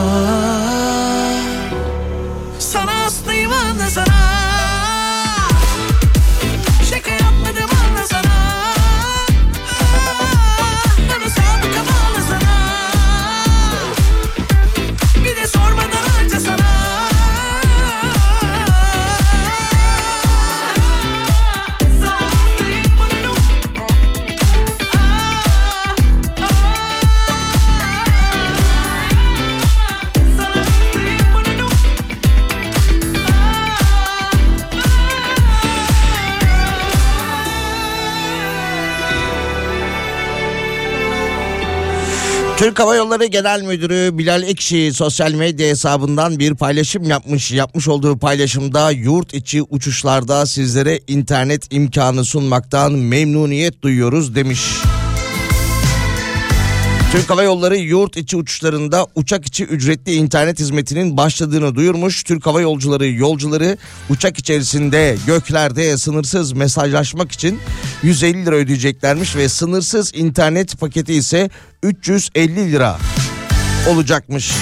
Türk 42.64 42.81
Hava 42.81 42.96
Yolları 42.96 43.27
Genel 43.27 43.62
Müdürü 43.62 44.18
Bilal 44.18 44.42
Ekşi 44.42 44.92
sosyal 44.92 45.33
medya 45.33 45.68
hesabından 45.68 46.38
bir 46.38 46.55
paylaşım 46.55 47.05
yapmış. 47.05 47.53
Yapmış 47.53 47.88
olduğu 47.88 48.18
paylaşımda 48.18 48.90
yurt 48.90 49.35
içi 49.35 49.62
uçuşlarda 49.62 50.46
sizlere 50.46 51.00
internet 51.09 51.74
imkanı 51.74 52.24
sunmaktan 52.24 52.92
memnuniyet 52.92 53.83
duyuyoruz 53.83 54.35
demiş. 54.35 54.61
Türk 57.14 57.31
Hava 57.31 57.42
Yolları 57.42 57.77
yurt 57.77 58.16
içi 58.16 58.37
uçuşlarında 58.37 59.07
uçak 59.14 59.46
içi 59.46 59.64
ücretli 59.64 60.14
internet 60.14 60.59
hizmetinin 60.59 61.16
başladığını 61.16 61.74
duyurmuş. 61.74 62.24
Türk 62.24 62.46
Hava 62.46 62.61
Yolcuları 62.61 63.07
yolcuları 63.07 63.79
uçak 64.11 64.38
içerisinde 64.38 65.16
göklerde 65.27 65.98
sınırsız 65.98 66.53
mesajlaşmak 66.53 67.33
için 67.33 67.61
150 68.03 68.46
lira 68.46 68.55
ödeyeceklermiş 68.55 69.37
ve 69.37 69.48
sınırsız 69.48 70.12
internet 70.14 70.81
paketi 70.81 71.14
ise 71.14 71.50
350 71.83 72.72
lira 72.72 72.98
olacakmış. 73.88 74.53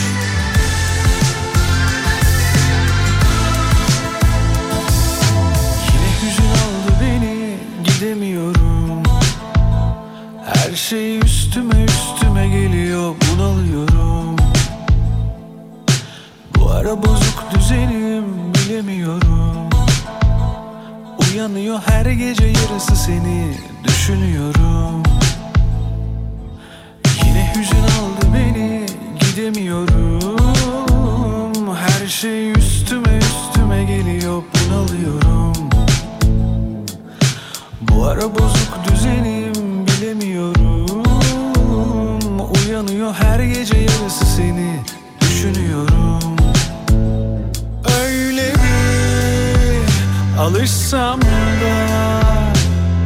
Bilemiyorum 18.82 19.70
Uyanıyor 21.18 21.80
her 21.86 22.06
gece 22.06 22.44
yarısı 22.44 22.96
seni 22.96 23.54
düşünüyorum. 23.84 25.02
Yine 27.24 27.52
hüzün 27.56 27.82
aldı 27.82 28.26
beni 28.34 28.86
gidemiyorum. 29.20 30.56
Her 31.76 32.06
şey 32.06 32.50
üstüme 32.50 33.18
üstüme 33.18 33.84
geliyor 33.84 34.42
bunalıyorum. 34.54 35.70
Bu 37.80 38.04
ara 38.04 38.34
bozuk 38.34 38.78
düzenim 38.90 39.86
bilemiyorum. 39.86 41.02
Uyanıyor 42.66 43.14
her 43.14 43.40
gece 43.40 43.76
yarısı 43.76 44.26
seni 44.26 44.80
düşünüyorum 45.20 46.11
alışsam 50.42 51.20
da 51.22 51.76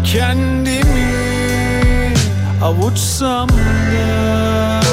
kendimi 0.05 1.07
avuçsam 2.63 3.49
da 3.49 4.86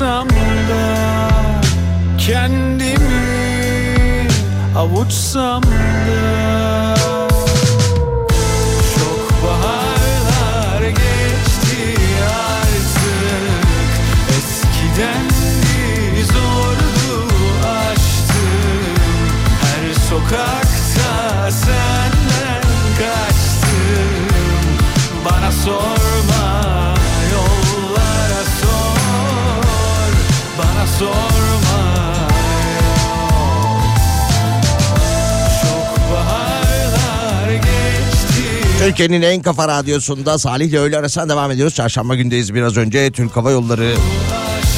alışsam 0.00 0.28
da 0.68 1.30
kendimi 2.18 2.98
avuçsam 4.76 5.62
da. 5.62 6.96
Çok 8.94 9.44
baharlar 9.44 10.88
geçti 10.88 11.96
artık. 12.24 13.90
Eskiden 14.38 15.28
zordu 16.24 17.28
aştım. 17.66 18.82
Her 19.62 19.94
sokakta 19.94 21.50
senden 21.50 22.62
kaçtım. 22.98 24.30
Bana 25.24 25.52
sorma 25.52 25.99
Türkiye'nin 38.78 39.22
en 39.22 39.42
kafa 39.42 39.68
radyosunda 39.68 40.38
Salih 40.38 40.66
ile 40.66 40.78
öğle 40.78 40.98
arasına 40.98 41.28
devam 41.28 41.50
ediyoruz. 41.50 41.74
Çarşamba 41.74 42.14
gündeyiz 42.14 42.54
biraz 42.54 42.76
önce 42.76 43.10
Türk 43.10 43.36
Hava 43.36 43.50
Yolları 43.50 43.94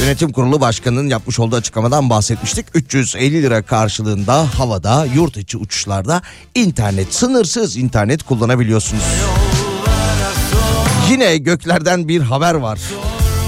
Yönetim 0.01 0.31
Kurulu 0.31 0.61
Başkanı'nın 0.61 1.09
yapmış 1.09 1.39
olduğu 1.39 1.55
açıklamadan 1.55 2.09
bahsetmiştik. 2.09 2.65
350 2.73 3.43
lira 3.43 3.61
karşılığında 3.61 4.47
havada 4.57 5.05
yurt 5.15 5.37
içi 5.37 5.57
uçuşlarda 5.57 6.21
internet 6.55 7.13
sınırsız 7.13 7.77
internet 7.77 8.23
kullanabiliyorsunuz. 8.23 9.03
Yine 11.09 11.37
göklerden 11.37 12.07
bir 12.07 12.21
haber 12.21 12.53
var. 12.53 12.79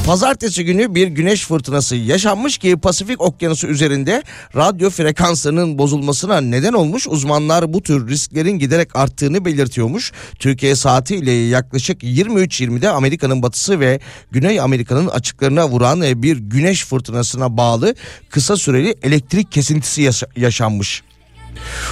Pazartesi 0.05 0.65
günü 0.65 0.95
bir 0.95 1.07
güneş 1.07 1.45
fırtınası 1.45 1.95
yaşanmış 1.95 2.57
ki 2.57 2.77
Pasifik 2.77 3.21
Okyanusu 3.21 3.67
üzerinde 3.67 4.23
radyo 4.55 4.89
frekanslarının 4.89 5.77
bozulmasına 5.77 6.41
neden 6.41 6.73
olmuş. 6.73 7.07
Uzmanlar 7.07 7.73
bu 7.73 7.81
tür 7.83 8.07
risklerin 8.09 8.59
giderek 8.59 8.95
arttığını 8.95 9.45
belirtiyormuş. 9.45 10.11
Türkiye 10.39 10.75
saatiyle 10.75 11.31
yaklaşık 11.31 12.03
23.20'de 12.03 12.89
Amerika'nın 12.89 13.43
batısı 13.43 13.79
ve 13.79 13.99
Güney 14.31 14.59
Amerika'nın 14.59 15.07
açıklarına 15.07 15.69
vuran 15.69 16.01
bir 16.01 16.37
güneş 16.37 16.85
fırtınasına 16.85 17.57
bağlı 17.57 17.95
kısa 18.29 18.57
süreli 18.57 18.95
elektrik 19.03 19.51
kesintisi 19.51 20.01
yaşa- 20.01 20.27
yaşanmış. 20.35 21.03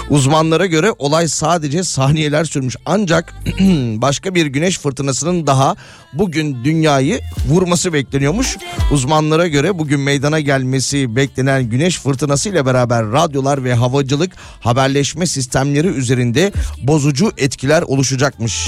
Uzmanlara 0.10 0.66
göre 0.66 0.92
olay 1.00 1.28
sadece 1.28 1.84
saniyeler 1.84 2.46
sürmüş 2.46 2.76
ancak 2.86 3.34
başka 3.96 4.36
bir 4.36 4.46
güneş 4.46 4.80
fırtınasının 4.80 5.48
daha 5.48 5.76
bugün 6.14 6.64
dünyayı 6.64 7.20
vurması 7.50 7.94
bekleniyormuş. 7.94 8.58
Uzmanlara 8.92 9.48
göre 9.48 9.80
bugün 9.80 10.00
meydana 10.00 10.40
gelmesi 10.40 11.16
beklenen 11.16 11.70
güneş 11.70 12.00
fırtınası 12.00 12.50
ile 12.50 12.66
beraber 12.66 13.12
radyolar 13.12 13.64
ve 13.64 13.74
havacılık 13.74 14.32
haberleşme 14.62 15.26
sistemleri 15.26 15.88
üzerinde 15.88 16.52
bozucu 16.84 17.32
etkiler 17.38 17.82
oluşacakmış. 17.82 18.68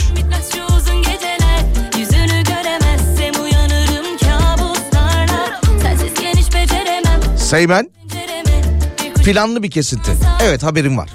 Seymen 7.38 7.90
planlı 9.26 9.64
bir 9.64 9.72
kesinti. 9.72 10.12
Evet 10.44 10.64
haberim 10.64 10.98
var. 10.98 11.10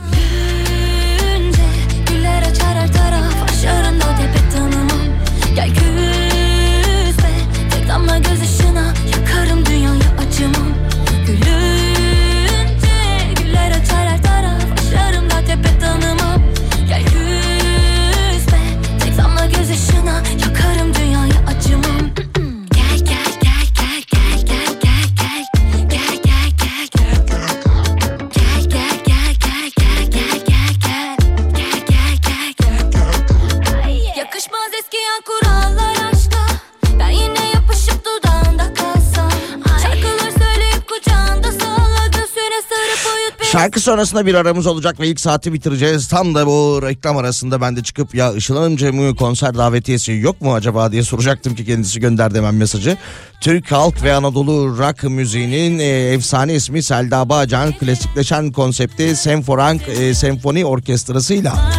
Şarkı 43.52 43.80
sonrasında 43.80 44.26
bir 44.26 44.34
aramız 44.34 44.66
olacak 44.66 45.00
ve 45.00 45.08
ilk 45.08 45.20
saati 45.20 45.52
bitireceğiz. 45.52 46.08
Tam 46.08 46.34
da 46.34 46.46
bu 46.46 46.80
reklam 46.82 47.16
arasında 47.16 47.60
ben 47.60 47.76
de 47.76 47.82
çıkıp 47.82 48.14
ya 48.14 48.32
Işıl 48.32 48.56
Hanımcığım 48.56 49.14
konser 49.14 49.54
davetiyesi 49.54 50.12
yok 50.12 50.40
mu 50.40 50.54
acaba 50.54 50.92
diye 50.92 51.02
soracaktım 51.02 51.54
ki 51.54 51.64
kendisi 51.64 52.00
gönderdi 52.00 52.38
hemen 52.38 52.54
mesajı. 52.54 52.96
Türk 53.40 53.72
halk 53.72 54.02
ve 54.02 54.14
Anadolu 54.14 54.78
rock 54.78 55.02
müziğinin 55.02 55.78
e, 55.78 55.84
efsane 55.84 56.54
ismi 56.54 56.82
Selda 56.82 57.28
Bağcan 57.28 57.72
klasikleşen 57.72 58.52
konsepti 58.52 59.16
Senforank 59.16 59.82
e, 59.88 60.14
Senfoni 60.14 60.64
Orkestrası'yla 60.64 61.72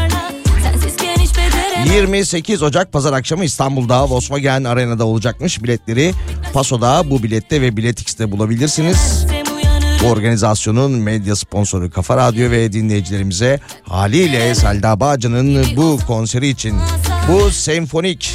Sensiz 0.64 0.98
geniş 0.98 1.32
beceremem 1.38 1.96
28 1.96 2.64
Ocak 2.64 2.92
pazar 2.92 3.14
akşamı 3.14 3.46
İstanbul'da 3.46 4.10
Volkswagen 4.10 4.64
Arena'da 4.64 5.06
olacakmış 5.06 5.64
biletleri. 5.64 6.14
Paso'da 6.54 7.10
bu 7.10 7.24
bilette 7.24 7.62
ve 7.62 7.78
Bilet 7.78 8.02
X'te 8.02 8.32
bulabilirsiniz. 8.32 9.26
Bu 10.04 10.08
organizasyonun 10.08 10.92
medya 10.92 11.36
sponsoru 11.36 11.90
Kafa 11.90 12.18
Radyo 12.18 12.52
ve 12.52 12.74
dinleyicilerimize 12.74 13.60
haliyle 13.84 14.56
Selda 14.56 15.00
Bağcan'ın 15.00 15.66
bu 15.76 16.00
konseri 16.08 16.48
için 16.48 16.76
bu 17.28 17.52
senfonik 17.52 18.34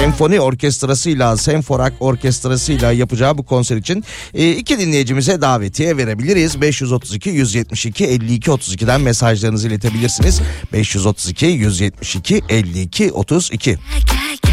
senfoni 0.00 0.40
orkestrasıyla 0.40 1.36
senforak 1.36 1.92
orkestrasıyla 2.00 2.92
yapacağı 2.92 3.38
bu 3.38 3.42
konser 3.42 3.76
için 3.76 4.04
e, 4.34 4.50
iki 4.50 4.78
dinleyicimize 4.78 5.40
davetiye 5.40 5.96
verebiliriz. 5.96 6.60
532 6.60 7.30
172 7.30 8.04
52 8.04 8.50
32'den 8.50 9.00
mesajlarınızı 9.00 9.68
iletebilirsiniz. 9.68 10.40
532 10.72 11.46
172 11.46 12.42
52 12.48 13.12
32. 13.12 13.70
Gel 13.70 13.78
gel 14.06 14.36
gel 14.42 14.49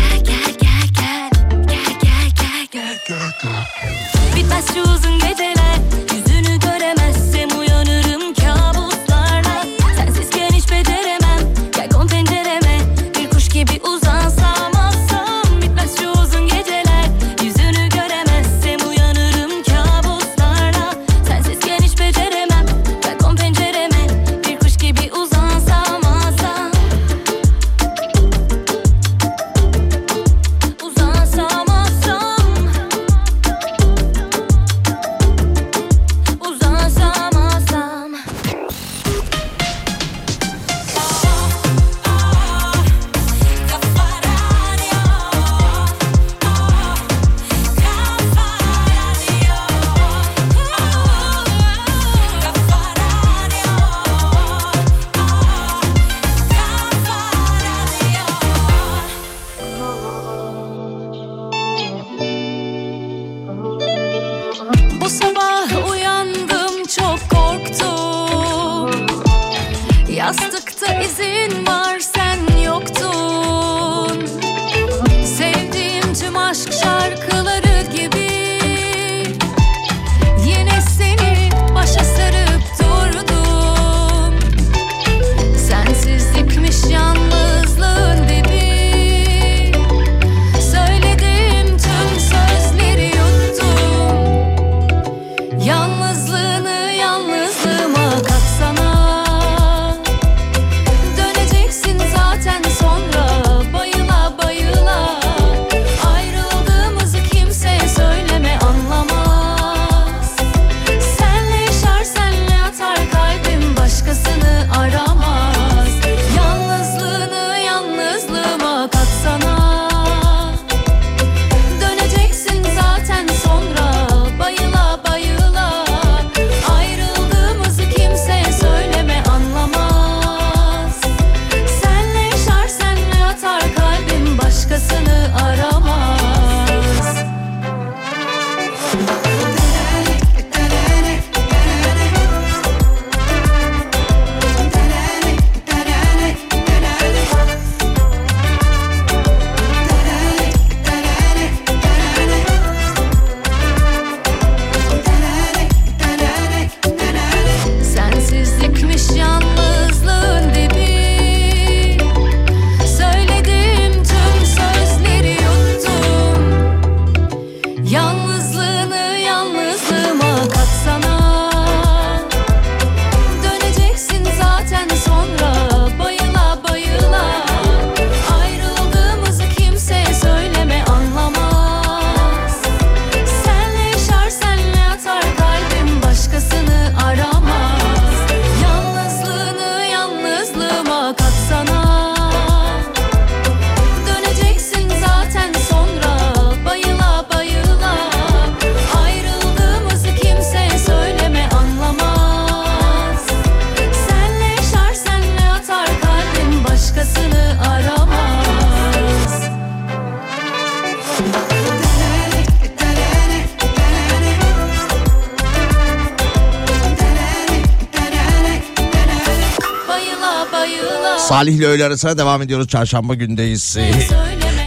Salih 221.37 221.53
ile 221.53 221.65
öğle 221.65 221.85
arasına 221.85 222.17
devam 222.17 222.41
ediyoruz. 222.41 222.67
Çarşamba 222.67 223.13
gündeyiz. 223.13 223.77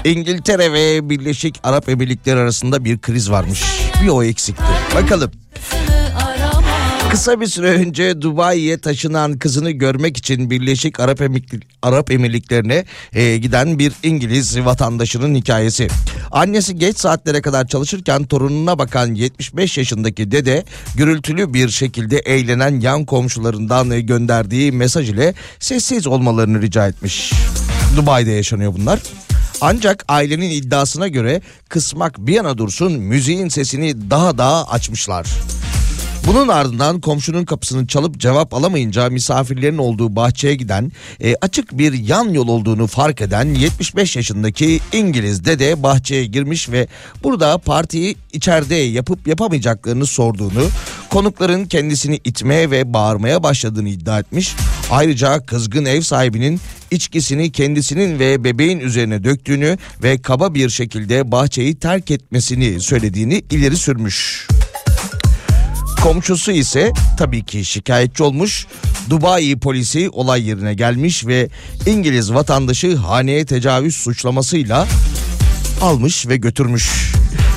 İngiltere 0.05 0.73
ve 0.73 1.11
Birleşik 1.11 1.61
Arap 1.63 1.89
Emirlikleri 1.89 2.41
arasında 2.41 2.85
bir 2.85 2.99
kriz 2.99 3.31
varmış. 3.31 3.65
Bir 4.03 4.09
o 4.09 4.23
eksikti. 4.23 4.63
Bakalım. 4.95 5.31
Kısa 7.11 7.41
bir 7.41 7.47
süre 7.47 7.71
önce 7.71 8.23
Dubai'ye 8.23 8.79
taşınan 8.79 9.39
kızını 9.39 9.71
görmek 9.71 10.17
için 10.17 10.51
Birleşik 10.51 11.01
Arap, 11.01 11.21
Emirlik- 11.21 11.63
Arap 11.83 12.11
Emirlikleri'ne 12.11 12.85
e, 13.13 13.37
giden 13.37 13.79
bir 13.79 13.93
İngiliz 14.03 14.61
vatandaşının 14.61 15.35
hikayesi. 15.35 15.89
Annesi 16.31 16.79
geç 16.79 16.99
saatlere 16.99 17.43
kadar 17.43 17.67
çalışırken 17.67 18.25
torununa 18.25 18.79
bakan 18.79 19.15
75 19.15 19.79
yaşındaki 19.79 20.31
dede 20.31 20.65
gürültülü 20.97 21.55
bir 21.55 21.69
şekilde 21.69 22.19
eğlenen 22.19 22.81
yan 22.81 23.05
komşularından 23.05 24.07
gönderdiği 24.07 24.73
mesaj 24.73 25.11
ile 25.11 25.35
sessiz 25.61 26.07
olmalarını 26.07 26.63
rica 26.63 26.89
etmiş. 26.89 27.33
Dubai'de 27.97 28.31
yaşanıyor 28.31 28.75
bunlar. 28.75 29.01
Ancak 29.61 30.05
ailenin 30.09 30.51
iddiasına 30.51 31.09
göre 31.09 31.41
kısmak 31.69 32.19
bir 32.19 32.35
yana 32.35 32.59
dursun 32.59 32.93
müziğin 32.93 33.49
sesini 33.49 34.11
daha 34.11 34.39
daha 34.39 34.65
açmışlar. 34.69 35.27
Bunun 36.27 36.49
ardından 36.49 37.01
komşunun 37.01 37.45
kapısını 37.45 37.87
çalıp 37.87 38.19
cevap 38.19 38.55
alamayınca 38.55 39.11
misafirlerin 39.11 39.79
olduğu 39.79 40.17
bahçeye 40.17 40.55
giden 40.55 40.93
e, 41.21 41.35
açık 41.41 41.79
bir 41.79 41.93
yan 41.93 42.29
yol 42.29 42.49
olduğunu 42.49 42.87
fark 42.87 43.21
eden 43.21 43.55
75 43.55 44.17
yaşındaki 44.17 44.81
İngiliz 44.93 45.45
dede 45.45 45.83
bahçeye 45.83 46.27
girmiş 46.27 46.71
ve 46.71 46.87
burada 47.23 47.59
partiyi 47.59 48.17
içeride 48.33 48.75
yapıp 48.75 49.29
yapamayacaklarını 49.29 50.07
sorduğunu, 50.07 50.65
konukların 51.11 51.65
kendisini 51.65 52.21
itmeye 52.25 52.71
ve 52.71 52.93
bağırmaya 52.93 53.43
başladığını 53.43 53.89
iddia 53.89 54.19
etmiş. 54.19 54.55
Ayrıca 54.91 55.47
kızgın 55.47 55.85
ev 55.85 56.01
sahibinin 56.01 56.61
içkisini 56.91 57.53
kendisinin 57.53 58.19
ve 58.19 58.45
bebeğin 58.45 58.81
üzerine 58.81 59.25
döktüğünü 59.25 59.79
ve 60.03 60.23
kaba 60.23 60.55
bir 60.55 60.71
şekilde 60.71 61.33
bahçeyi 61.33 61.75
terk 61.75 62.11
etmesini 62.11 62.81
söylediğini 62.81 63.43
ileri 63.51 63.77
sürmüş. 63.77 64.47
Komşusu 66.03 66.53
ise 66.53 66.93
tabii 67.19 67.45
ki 67.45 67.65
şikayetçi 67.65 68.23
olmuş. 68.23 68.67
Dubai 69.11 69.59
polisi 69.59 70.11
olay 70.11 70.49
yerine 70.49 70.75
gelmiş 70.75 71.27
ve 71.27 71.49
İngiliz 71.87 72.35
vatandaşı 72.35 72.97
haneye 72.97 73.45
tecavüz 73.45 73.97
suçlamasıyla 73.97 74.87
almış 75.81 76.29
ve 76.29 76.37
götürmüş. 76.37 77.13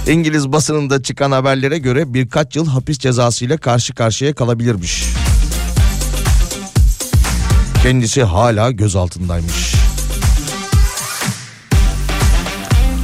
İngiliz 0.07 0.51
basınında 0.51 1.03
çıkan 1.03 1.31
haberlere 1.31 1.77
göre 1.77 2.13
birkaç 2.13 2.55
yıl 2.55 2.67
hapis 2.67 2.99
cezasıyla 2.99 3.57
karşı 3.57 3.93
karşıya 3.95 4.33
kalabilirmiş. 4.33 5.03
Kendisi 7.83 8.23
hala 8.23 8.71
gözaltındaymış. 8.71 9.73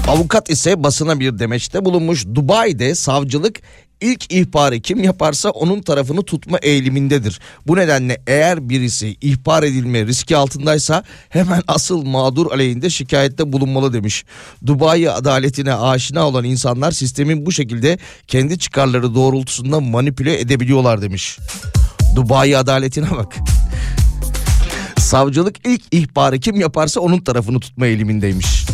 Avukat 0.08 0.50
ise 0.50 0.84
basına 0.84 1.20
bir 1.20 1.40
demeçte 1.40 1.86
bulunmuş. 1.86 2.26
Dubai'de 2.36 2.96
savcılık 2.96 3.60
ilk 4.02 4.34
ihbarı 4.34 4.80
kim 4.80 5.04
yaparsa 5.04 5.50
onun 5.50 5.82
tarafını 5.82 6.24
tutma 6.24 6.58
eğilimindedir. 6.58 7.39
Bu 7.68 7.78
nedenle 7.78 8.22
eğer 8.28 8.70
birisi 8.70 9.18
ihbar 9.22 9.64
edilme 9.64 10.06
riski 10.06 10.38
altındaysa 10.38 11.04
hemen 11.30 11.64
asıl 11.68 12.06
mağdur 12.06 12.52
aleyhinde 12.52 12.89
şikayette 12.89 13.54
bulunmalı 13.54 13.93
demiş. 13.93 14.26
Dubai 14.66 15.12
adaletine 15.12 15.74
aşina 15.74 16.28
olan 16.28 16.43
insanlar 16.43 16.91
sistemin 16.91 17.45
bu 17.45 17.52
şekilde 17.52 17.97
kendi 18.28 18.60
çıkarları 18.60 19.16
doğrultusunda 19.16 19.80
manipüle 19.80 20.39
edebiliyorlar 20.39 21.02
demiş. 21.02 21.39
Dubai 22.16 22.58
adaletine 22.58 23.12
bak. 23.12 23.36
Savcılık 24.97 25.68
ilk 25.68 25.82
ihbarı 25.91 26.39
kim 26.39 26.60
yaparsa 26.60 27.00
onun 27.00 27.20
tarafını 27.20 27.60
tutma 27.60 27.88
eğilimindeymiş. 27.88 28.66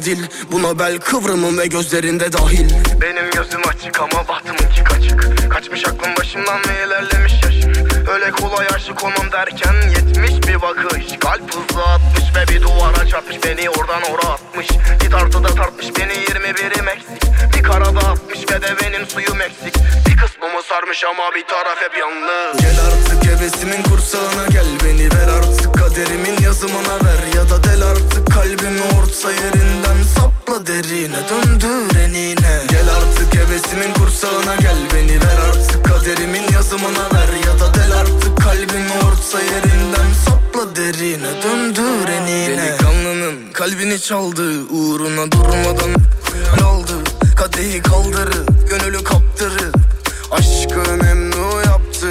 Adil. 0.00 0.24
Buna 0.52 0.78
bel 0.78 0.98
kıvrımım 0.98 1.58
ve 1.58 1.66
gözlerinde 1.66 2.32
dahil. 2.32 2.70
Benim 3.00 3.30
gözüm 3.30 3.60
açık 3.68 4.00
ama 4.00 4.28
bahtımınki 4.28 4.84
kaçık. 4.84 5.50
Kaçmış 5.50 5.88
aklım 5.88 6.16
başımdan 6.18 6.60
ve 6.68 6.86
ilerlemiş 6.86 7.32
yaşım 7.44 7.72
Öyle 8.12 8.30
kolay 8.30 8.66
aşık 8.74 9.04
olmam 9.04 9.32
derken 9.32 9.74
yetmiş 9.90 10.48
bir 10.48 10.62
bakış. 10.62 11.04
Kalp 11.20 11.54
hızlı 11.54 11.82
atmış 11.82 12.24
ve 12.36 12.54
bir 12.54 12.62
duvara 12.62 13.06
çarpmış. 13.06 13.36
Beni 13.44 13.70
oradan 13.70 14.02
oraya 14.02 14.32
atmış. 14.32 14.68
Bir 15.04 15.10
tartıda 15.10 15.48
tartmış 15.48 15.86
beni 15.98 16.12
21'im 16.12 16.88
eksik. 16.88 17.22
Bir 17.56 17.62
karada 17.62 18.00
atmış 18.00 18.38
ve 18.50 18.62
de 18.62 18.74
benim 18.82 19.06
suyum 19.06 19.40
eksik. 19.40 19.74
Bir 20.06 20.16
kısmımı 20.16 20.62
sarmış 20.62 21.04
ama 21.04 21.34
bir 21.34 21.44
taraf 21.46 21.78
hep 21.80 21.98
yalnız. 21.98 22.60
Gel 22.60 22.78
artık 22.86 23.30
hevesimin 23.30 23.82
kursağına 23.82 24.46
gel. 24.50 24.66
Beni 24.84 25.04
ver 25.14 25.28
artık 25.38 25.74
kaderimin 25.74 26.42
yazımına 26.42 26.96
ver. 27.04 27.20
Ya 27.36 27.50
da 27.50 27.64
del 27.64 27.82
artık 27.82 28.32
kalbimi 28.34 28.82
orta 28.82 29.32
yerinden 29.32 29.79
Derine 30.90 31.28
döndür 31.28 31.96
enine 31.96 32.62
Gel 32.68 32.88
artık 32.88 33.34
hevesimin 33.34 33.92
kursağına 33.94 34.56
gel 34.56 34.76
Beni 34.94 35.20
ver 35.20 35.38
artık. 35.48 35.84
Kaderimin 35.84 36.52
yazımına 36.52 37.04
ver 37.14 37.28
Ya 37.46 37.60
da 37.60 37.74
del 37.74 37.92
artık. 37.92 38.36
Kalbimi 38.40 38.92
orta 38.92 39.42
yerinden 39.42 40.12
Sapla 40.24 40.76
derine 40.76 41.42
döndür 41.42 42.08
enine 42.08 42.58
Delikanlının 42.58 43.52
kalbini 43.52 44.00
çaldı 44.00 44.62
Uğruna 44.70 45.32
durmadan 45.32 45.94
aldı. 46.64 46.92
Kadehi 47.36 47.82
kaldırı 47.82 48.46
Gönülü 48.70 49.04
kaptırı. 49.04 49.72
Aşkı 50.30 50.92
memnu 51.02 51.60
yaptı. 51.66 52.08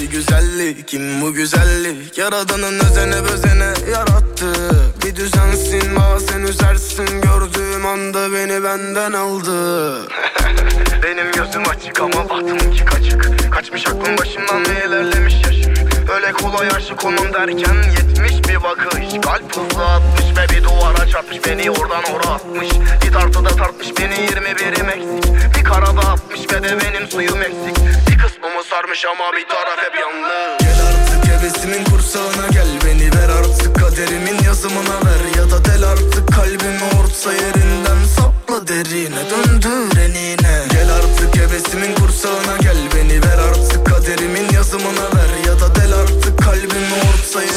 Bir 0.00 0.10
güzellik 0.10 0.88
kim 0.88 1.22
bu 1.22 1.32
güzellik? 1.32 2.18
Yaradanın 2.18 2.78
özene 2.78 3.24
bezene 3.24 3.90
yarattı 3.92 4.87
düzensin 5.18 5.96
bazen 5.96 6.42
üzersin. 6.42 7.20
Gördüğüm 7.20 7.86
anda 7.86 8.32
beni 8.32 8.64
benden 8.64 9.12
aldı. 9.12 10.08
Benim 11.02 11.32
gözüm 11.32 11.68
açık 11.68 12.00
ama 12.00 12.28
bahtımınki 12.28 12.84
kaçık. 12.84 13.52
Kaçmış 13.52 13.86
aklım 13.86 14.18
başımdan 14.18 14.60
ve 14.60 14.86
ilerlemiş 14.86 15.34
yaşım. 15.34 15.72
Öyle 16.14 16.32
kolay 16.32 16.68
aşık 16.76 17.04
olmam 17.04 17.32
derken 17.32 17.76
yetmiş 17.90 18.48
bir 18.48 18.62
bakış. 18.62 19.20
Kalp 19.22 19.56
hızlı 19.56 19.84
atmış 19.84 20.24
ve 20.38 20.56
bir 20.56 20.64
duvara 20.64 21.06
çarpmış. 21.06 21.38
Beni 21.46 21.70
oradan 21.70 22.04
oraya 22.04 22.30
atmış. 22.34 22.68
Bir 23.04 23.12
tartıda 23.12 23.48
tartmış 23.48 23.88
beni 24.00 24.14
21'im 24.14 24.88
eksik. 24.88 25.56
Bir 25.58 25.64
karada 25.64 26.00
atmış 26.00 26.40
ve 26.52 26.62
de 26.62 26.78
benim 26.84 27.08
suyum 27.10 27.42
eksik. 27.42 27.76
Bir 28.10 28.18
kısmımı 28.18 28.64
sarmış 28.70 29.04
ama 29.04 29.32
bir 29.36 29.48
taraf 29.48 29.78
hep 29.78 30.00
yalnız. 30.00 30.58
Gel 30.60 30.78
artık 30.88 31.30
hevesimin 31.32 31.84
kursağına 31.84 32.48
gel 32.52 32.87
ver 33.28 33.34
artık 33.34 33.74
kaderimin 33.74 34.44
yazımına 34.44 34.96
ver. 35.04 35.38
Ya 35.38 35.50
da 35.50 35.64
del 35.64 35.84
artık 35.84 36.28
kalbimi 36.28 36.84
orta 37.00 37.32
yerinden 37.32 38.04
Sapla 38.16 38.68
derine 38.68 39.22
döndür 39.30 39.98
enine. 39.98 40.66
Gel 40.72 40.90
artık 40.94 41.36
hevesimin 41.36 41.94
kursağına 41.94 42.56
gel 42.60 42.78
Beni 42.94 43.22
ver 43.22 43.38
artık 43.38 43.86
kaderimin 43.86 44.52
yazımına 44.54 45.06
ver. 45.14 45.46
Ya 45.46 45.60
da 45.60 45.74
del 45.74 45.92
artık 45.94 46.27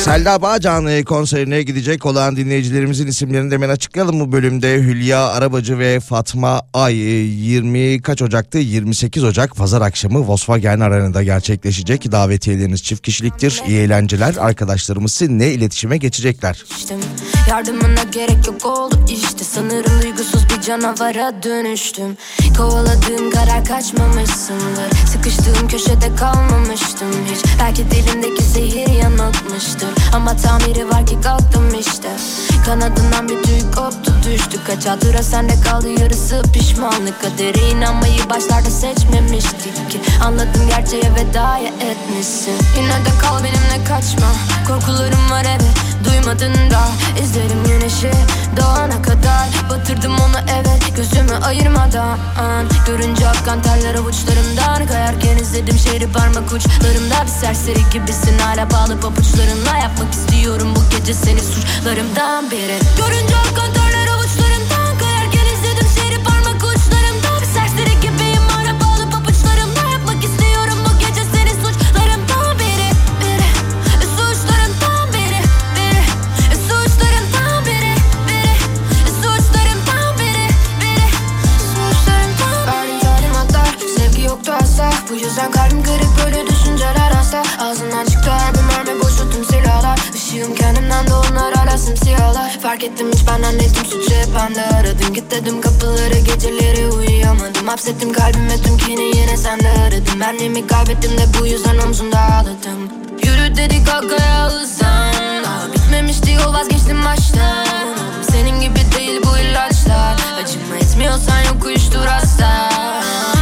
Selda 0.04 0.42
Bağcan 0.42 0.88
e, 0.88 1.04
konserine 1.04 1.64
gidecek 1.64 2.06
olan 2.06 2.36
dinleyicilerimizin 2.36 3.08
isimlerini 3.08 3.52
de 3.52 3.56
hemen 3.56 3.70
açıklayalım 3.70 4.20
bu 4.20 4.32
bölümde. 4.32 4.76
Hülya 4.76 5.28
Arabacı 5.28 5.80
ve 5.80 6.00
Fatma 6.00 6.62
Ay 6.74 6.94
e, 6.94 7.24
20 7.24 8.02
kaç 8.02 8.22
Ocak'tı? 8.22 8.58
28 8.58 9.24
Ocak 9.24 9.56
pazar 9.56 9.82
akşamı 9.82 10.28
Volkswagen 10.28 10.80
Arena'da 10.80 11.24
gerçekleşecek. 11.24 12.12
Davetiyeleriniz 12.12 12.84
çift 12.84 13.02
kişiliktir. 13.02 13.62
İyi 13.68 13.80
eğlenceler. 13.80 14.36
Arkadaşlarımız 14.40 15.14
sizinle 15.14 15.54
iletişime 15.54 15.98
geçecekler. 15.98 16.64
Yardımına 17.50 18.04
gerek 18.12 18.48
yok 18.48 18.66
oldu 18.66 18.96
işte 19.10 19.44
Sanırım 19.44 20.02
duygusuz 20.02 20.50
bir 20.50 20.62
canavara 20.62 21.44
dönüştüm 21.44 22.18
Kovaladığım 22.58 23.32
karar 23.32 23.66
kaçmamışsındır 23.66 25.08
Sıkıştığım 25.08 25.68
köşede 25.68 26.16
kalmamıştım 26.16 27.12
hiç 27.32 27.46
Belki 27.60 27.92
dilimdeki 27.92 28.44
zehir 28.44 28.88
yanıltmıştır 29.62 30.14
Ama 30.14 30.36
tamiri 30.36 30.90
var 30.90 31.06
ki 31.06 31.22
kalktım 31.22 31.80
işte. 31.80 32.10
Kanadından 32.66 33.30
bir 33.30 33.44
tüy 33.44 33.62
koptu 33.76 34.14
düştü. 34.26 34.60
Kaç 34.68 34.86
hatıra 34.86 35.24
sende 35.24 35.62
kaldı 35.62 35.90
yarısı 35.90 36.42
pişmanlık. 36.54 37.22
Kadere 37.22 37.70
inanmayı 37.70 38.30
başlarda 38.30 38.70
seçmemiştik 38.70 39.90
ki. 39.90 40.02
Anladım 40.24 40.68
gerçeğe 40.70 41.16
vedaya 41.16 41.68
etmişsin. 41.68 42.56
Yine 42.78 43.06
de 43.06 43.20
kal 43.22 43.44
benimle 43.44 43.88
kaçma. 43.88 44.28
Korkularım 44.68 45.32
var 45.32 45.46
evet 45.46 45.91
duymadın 46.06 46.72
da 46.72 46.82
İzlerim 47.24 47.64
güneşi 47.68 48.12
doğana 48.58 49.02
kadar 49.02 49.48
Batırdım 49.70 50.14
onu 50.14 50.38
evet 50.62 50.96
gözümü 50.96 51.34
ayırmadan. 51.34 52.18
Görünce 52.88 53.28
akkan 53.28 53.62
terler 53.62 53.96
avuçlarımdan. 53.96 54.88
Kayarken 54.88 55.38
izledim 55.38 55.78
şehri 55.78 56.12
parmak 56.12 56.54
uçlarımda. 56.54 57.24
Bir 57.24 57.32
serseri 57.42 57.80
gibisin 57.94 58.40
hala 58.40 58.72
bağlı 58.72 59.00
pabuçlarınla 59.00 59.78
Yapmak 59.78 60.14
istiyorum 60.14 60.74
bu 60.76 60.98
gece 60.98 61.14
seni 61.14 61.40
suçlarımdan 61.40 62.52
biri 62.52 62.80
Görünce 62.98 63.36
akkan 63.38 63.74
terler 63.74 63.91
yüzden 85.32 85.52
kalbim 85.52 85.84
kırık 85.84 86.26
böyle 86.26 86.48
düşünceler 86.48 87.12
hasta. 87.12 87.44
Ağzından 87.60 88.06
çıktı 88.06 88.32
her 88.32 88.54
mermi 88.54 89.04
boşu 89.04 89.32
tüm 89.32 89.46
silahlar. 89.46 90.00
Işığım 90.16 90.56
kendimden 90.56 91.08
de 91.08 91.14
onlar 91.14 91.54
hala 91.54 91.78
simsiyahlar 91.78 92.60
Fark 92.62 92.84
ettim 92.84 93.08
hiç 93.14 93.28
benden 93.28 93.60
değildim 93.60 93.86
suçu 93.86 94.16
hep 94.16 94.28
bende. 94.36 94.62
Aradım 94.66 95.14
Git 95.14 95.32
dedim 95.32 95.62
kapıları 95.62 96.20
geceleri 96.20 96.88
uyuyamadım. 96.88 97.68
Hapsettim 97.68 98.14
kalbime 98.14 98.58
tüm 98.64 98.78
kini 98.78 99.18
yine 99.18 99.38
sende 99.38 99.70
aradım. 99.70 100.20
Benliğimi 100.20 100.68
kaybettim 100.68 101.18
de 101.18 101.26
bu 101.40 101.46
yüzden 101.46 101.78
omzumda 101.78 102.20
ağladım. 102.20 102.90
Yürü 103.24 103.56
dedik 103.56 103.88
kalkaya 103.88 104.46
hızlan 104.46 105.44
Daha 105.44 105.74
bitmemişti 105.74 106.32
yol 106.32 106.54
vazgeçtim 106.54 107.06
baştan. 107.06 107.66
Senin 108.32 108.62
gibi 108.62 108.80
değil 108.98 109.22
bu 109.24 109.38
ilaçlar. 109.38 110.16
Acıma 110.44 110.76
etmiyorsan 110.82 111.40
yok 111.40 111.66
uyuştur 111.66 112.06
hasta 112.06 112.72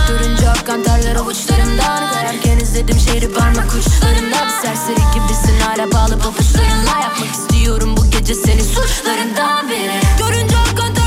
Görünce 0.10 0.50
akkan 0.50 0.84
terler 0.84 1.16
avuçlarımdan 1.16 2.12
Kayarken 2.14 2.60
izledim 2.60 3.00
şehri 3.00 3.34
parmak 3.34 3.68
uçlarımda 3.76 4.38
Bir 4.46 4.68
serseri 4.68 5.00
gibisin 5.14 5.60
hala 5.60 5.92
bağlı 5.92 6.20
pabuçlarınla. 6.20 7.00
Yapmak 7.02 7.34
istiyorum 7.34 7.98
bu 7.98 8.12
gece 8.12 8.36
seni 8.36 8.64
suçlarından 8.64 9.70
biri. 9.70 10.00
Görünce 10.20 10.58
akkan 10.58 10.99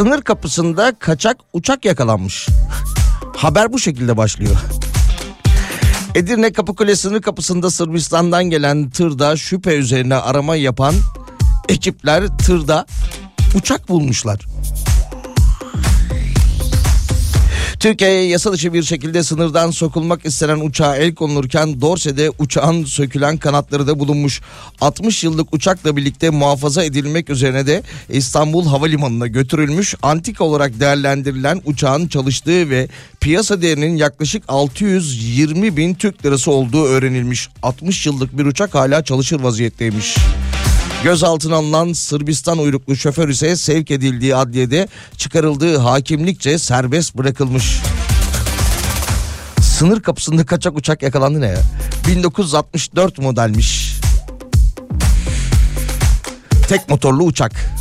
Sınır 0.00 0.22
kapısında 0.22 0.92
kaçak 0.98 1.36
uçak 1.52 1.84
yakalanmış. 1.84 2.48
Haber 3.36 3.72
bu 3.72 3.78
şekilde 3.78 4.16
başlıyor. 4.16 4.56
Edirne 6.14 6.52
Kapıkule 6.52 6.96
sınır 6.96 7.22
kapısında 7.22 7.70
Sırbistan'dan 7.70 8.44
gelen 8.44 8.90
tırda 8.90 9.36
şüphe 9.36 9.76
üzerine 9.76 10.14
arama 10.14 10.56
yapan 10.56 10.94
ekipler 11.68 12.38
tırda 12.38 12.86
uçak 13.54 13.88
bulmuşlar. 13.88 14.46
Türkiye'ye 17.80 18.24
yasa 18.28 18.52
dışı 18.52 18.72
bir 18.72 18.82
şekilde 18.82 19.22
sınırdan 19.22 19.70
sokulmak 19.70 20.26
istenen 20.26 20.60
uçağa 20.60 20.96
el 20.96 21.14
konulurken 21.14 21.80
Dorse'de 21.80 22.30
uçağın 22.38 22.84
sökülen 22.84 23.36
kanatları 23.36 23.86
da 23.86 23.98
bulunmuş. 23.98 24.40
60 24.80 25.24
yıllık 25.24 25.54
uçakla 25.54 25.96
birlikte 25.96 26.30
muhafaza 26.30 26.84
edilmek 26.84 27.30
üzerine 27.30 27.66
de 27.66 27.82
İstanbul 28.08 28.66
Havalimanı'na 28.66 29.26
götürülmüş. 29.26 29.94
Antik 30.02 30.40
olarak 30.40 30.80
değerlendirilen 30.80 31.62
uçağın 31.64 32.08
çalıştığı 32.08 32.70
ve 32.70 32.88
piyasa 33.20 33.62
değerinin 33.62 33.96
yaklaşık 33.96 34.42
620 34.48 35.76
bin 35.76 35.94
Türk 35.94 36.26
lirası 36.26 36.50
olduğu 36.50 36.84
öğrenilmiş. 36.84 37.48
60 37.62 38.06
yıllık 38.06 38.38
bir 38.38 38.46
uçak 38.46 38.74
hala 38.74 39.04
çalışır 39.04 39.40
vaziyetteymiş. 39.40 40.16
Gözaltına 41.04 41.56
alınan 41.56 41.92
Sırbistan 41.92 42.58
uyruklu 42.58 42.96
şoför 42.96 43.28
ise 43.28 43.56
sevk 43.56 43.90
edildiği 43.90 44.36
adliyede 44.36 44.88
çıkarıldığı 45.16 45.78
hakimlikçe 45.78 46.58
serbest 46.58 47.16
bırakılmış. 47.16 47.80
Sınır 49.60 50.02
kapısında 50.02 50.46
kaçak 50.46 50.76
uçak 50.76 51.02
yakalandı 51.02 51.40
ne 51.40 51.46
ya? 51.46 51.62
1964 52.08 53.18
modelmiş. 53.18 53.94
Tek 56.68 56.88
motorlu 56.88 57.24
uçak. 57.24 57.79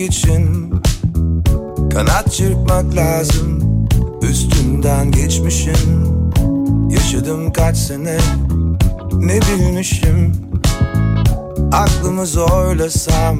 İçin 0.00 0.74
Kanat 1.92 2.32
çırpmak 2.32 2.94
lazım. 2.94 3.78
Üstünden 4.22 5.10
geçmişim 5.10 6.06
Yaşadım 6.90 7.52
kaç 7.52 7.76
sene 7.76 8.18
ne 9.12 9.40
bilmişim? 9.40 10.32
Aklımı 11.72 12.26
zorlasam 12.26 13.38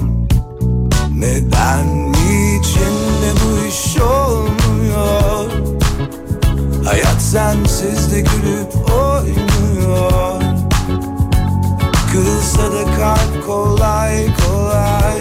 Neden 1.19 2.13
niçin 2.13 2.97
de 3.23 3.33
bu 3.45 3.67
iş 3.69 4.01
olmuyor? 4.01 5.51
Hayat 6.85 7.23
sensiz 7.23 8.13
de 8.13 8.21
gülüp 8.21 8.91
oynuyor. 8.91 10.43
Kırılsa 12.13 12.73
da 12.73 12.97
kalp 12.97 13.47
kolay 13.47 14.27
kolay 14.37 15.18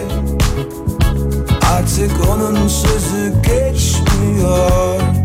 Artık 1.88 2.30
onun 2.30 2.68
sözü 2.68 3.34
geçmiyor 3.42 5.17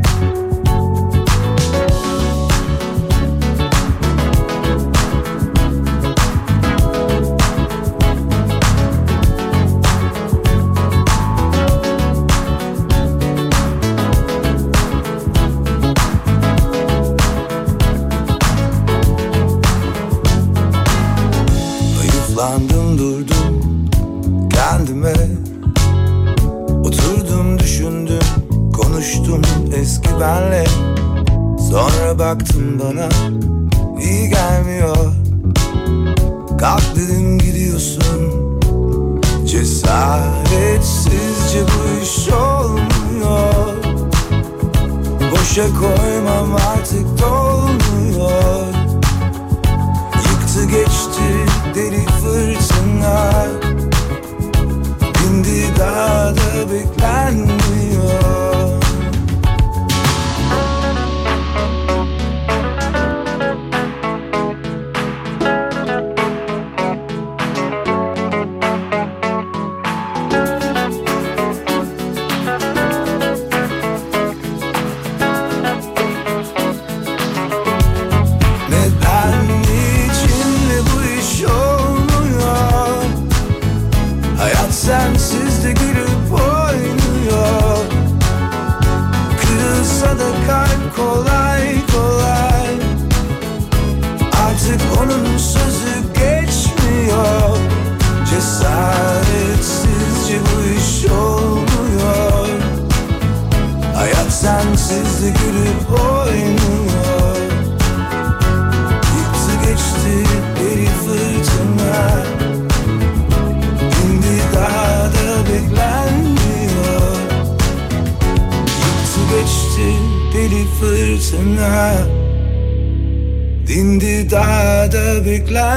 daha 125.32 125.48
da 125.54 125.71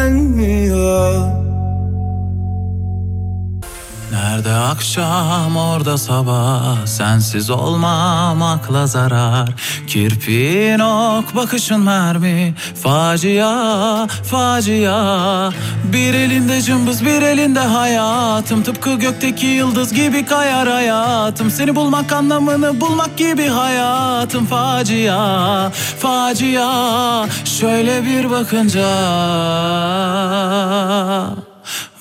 akşam 4.86 5.58
orada 5.58 5.98
sabah. 5.98 6.86
Sensiz 6.86 7.50
olmam 7.50 8.42
akla 8.42 8.88
zarar. 8.88 9.50
Kirpiğin 9.88 10.80
ok 10.80 11.36
bakışın 11.36 11.80
mermi. 11.80 12.56
Facia 12.84 14.08
facia. 14.08 15.52
Bir 15.84 16.14
elinde 16.14 16.62
cımbız 16.62 17.06
bir 17.06 17.22
elinde 17.22 17.60
hayatım. 17.60 18.64
Tıpkı 18.64 18.96
gökteki 18.96 19.46
yıldız 19.46 19.94
gibi 19.94 20.26
kayar 20.26 20.68
hayatım. 20.68 21.52
Seni 21.52 21.76
bulmak 21.76 22.12
anlamını 22.14 22.82
bulmak 22.82 23.18
gibi 23.18 23.48
hayatım. 23.48 24.46
Facia 24.46 25.72
facia. 26.00 27.26
Şöyle 27.46 28.06
bir 28.06 28.30
bakınca. 28.30 28.86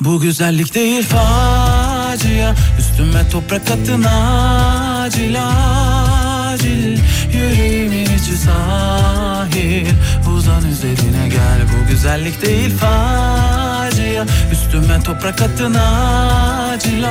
Bu 0.00 0.20
güzellik 0.20 0.74
değil 0.74 1.02
facia 1.02 2.54
Üstüme 2.94 3.28
toprak 3.28 3.70
atın 3.70 4.02
acil 4.02 5.36
acil. 6.52 6.98
Yüreğimin 7.32 8.04
içi 8.04 8.36
sahil. 8.36 9.86
Uzan 10.36 10.68
üzerine 10.68 11.28
gel 11.28 11.58
Bu 11.72 11.90
güzellik 11.90 12.42
değil 12.42 12.70
facia. 12.76 14.24
Üstüme 14.52 15.02
toprak 15.02 15.42
atın 15.42 15.74
acil 15.74 17.04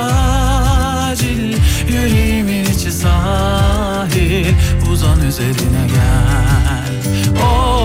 acil. 1.10 1.58
Yüreğimin 1.88 2.66
içi 2.66 2.92
sahil. 2.92 4.54
Uzan 4.92 5.22
üzerine 5.22 5.88
gel. 5.88 6.94
Oh 7.44 7.83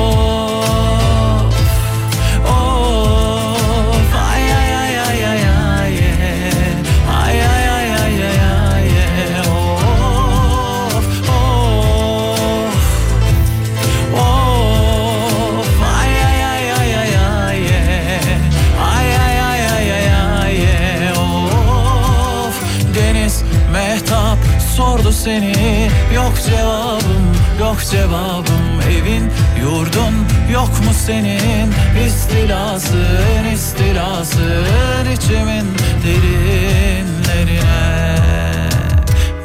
seni. 25.28 25.90
Yok 26.14 26.32
cevabım, 26.46 27.24
yok 27.60 27.78
cevabım. 27.90 28.66
Evin, 28.90 29.24
yurdun 29.60 30.14
yok 30.52 30.68
mu 30.68 30.92
senin? 31.06 31.72
İstilasın, 32.06 33.44
istilasın 33.54 35.06
içimin 35.16 35.66
derinlerine. 36.04 37.68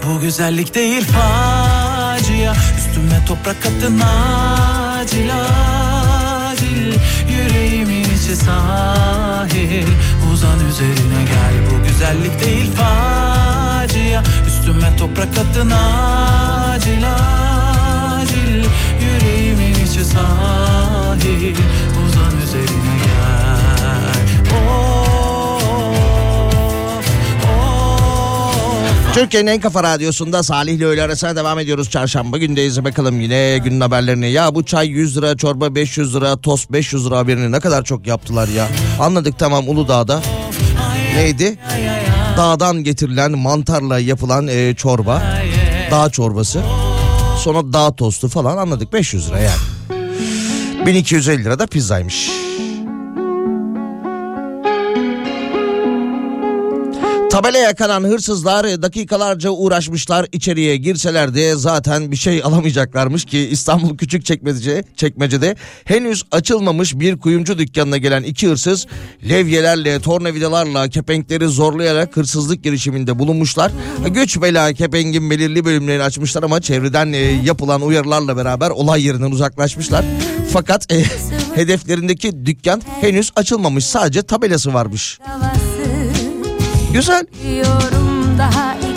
Bu 0.05 0.19
güzellik 0.19 0.75
değil 0.75 1.05
facia. 1.05 2.53
Üstüme 2.77 3.25
toprak 3.27 3.65
atın 3.65 3.99
acil 3.99 5.29
acil. 6.49 6.93
Yüreğimin 7.29 8.03
içi 8.03 8.36
sahil. 8.36 9.88
Uzan 10.34 10.59
üzerine 10.69 11.23
gel. 11.31 11.55
Bu 11.71 11.88
güzellik 11.88 12.45
değil 12.45 12.71
facia 12.71 14.23
Üstüme 14.64 14.95
toprak 14.97 15.28
atın 15.28 15.72
acil 15.72 17.03
acil 18.20 18.64
Yüreğimin 19.01 19.74
içi 19.74 20.05
sahil 20.05 21.55
Uzan 22.05 22.41
üzerine 22.43 22.95
gel 23.05 24.57
Of, 24.57 25.64
of. 27.45 29.14
Türkiye'nin 29.14 29.47
en 29.47 29.59
kafa 29.59 29.84
radyosunda 29.84 30.43
Salih 30.43 30.74
ile 30.74 30.86
öğle 30.86 31.03
arasına 31.03 31.36
devam 31.36 31.59
ediyoruz. 31.59 31.89
Çarşamba 31.89 32.38
gündeyiz 32.38 32.84
bakalım 32.84 33.22
yine 33.22 33.57
günün 33.57 33.82
haberlerini. 33.82 34.32
Ya 34.32 34.55
bu 34.55 34.66
çay 34.66 34.88
100 34.88 35.18
lira, 35.18 35.38
çorba 35.38 35.76
500 35.76 36.16
lira, 36.16 36.38
tost 36.38 36.72
500 36.72 37.05
lira 37.05 37.18
haberini 37.18 37.51
ne 37.51 37.59
kadar 37.59 37.84
çok 37.84 38.07
yaptılar 38.07 38.47
ya. 38.47 38.68
Anladık 38.99 39.39
tamam 39.39 39.70
Uludağ'da. 39.70 40.22
Neydi? 41.16 41.57
Dağdan 42.38 42.84
getirilen 42.84 43.31
mantarla 43.31 43.99
yapılan 43.99 44.47
e, 44.47 44.75
çorba. 44.75 45.23
Dağ 45.91 46.09
çorbası. 46.09 46.61
Sonra 47.39 47.73
dağ 47.73 47.95
tostu 47.95 48.27
falan 48.27 48.57
anladık 48.57 48.93
500 48.93 49.29
lira 49.29 49.39
yani. 49.39 50.86
1250 50.86 51.43
lira 51.43 51.59
da 51.59 51.67
pizzaymış. 51.67 52.31
Tabela 57.34 57.57
yakalan 57.57 58.03
hırsızlar 58.03 58.81
dakikalarca 58.81 59.49
uğraşmışlar 59.49 60.25
içeriye 60.31 60.77
girseler 60.77 61.36
de 61.36 61.55
zaten 61.55 62.11
bir 62.11 62.15
şey 62.15 62.43
alamayacaklarmış 62.43 63.25
ki 63.25 63.39
İstanbul 63.39 63.97
Küçükçekmece 63.97 64.84
çekmecede 64.95 65.55
henüz 65.86 66.23
açılmamış 66.31 66.99
bir 66.99 67.19
kuyumcu 67.19 67.57
dükkanına 67.57 67.97
gelen 67.97 68.23
iki 68.23 68.47
hırsız 68.47 68.88
levyelerle 69.29 69.99
tornavidalarla 69.99 70.89
kepenkleri 70.89 71.47
zorlayarak 71.47 72.17
hırsızlık 72.17 72.63
girişiminde 72.63 73.19
bulunmuşlar. 73.19 73.71
Güç 74.07 74.41
bela 74.41 74.73
kepengin 74.73 75.29
belirli 75.29 75.65
bölümlerini 75.65 76.03
açmışlar 76.03 76.43
ama 76.43 76.61
çevreden 76.61 77.13
e, 77.13 77.17
yapılan 77.17 77.81
uyarılarla 77.81 78.38
beraber 78.38 78.69
olay 78.69 79.05
yerinden 79.05 79.31
uzaklaşmışlar. 79.31 80.05
Fakat 80.51 80.91
e, 80.91 81.03
hedeflerindeki 81.55 82.45
dükkan 82.45 82.81
henüz 83.01 83.31
açılmamış 83.36 83.86
sadece 83.86 84.21
tabelası 84.21 84.73
varmış. 84.73 85.19
Güzel. 86.94 87.26
Daha 88.38 88.76
iki 88.76 88.93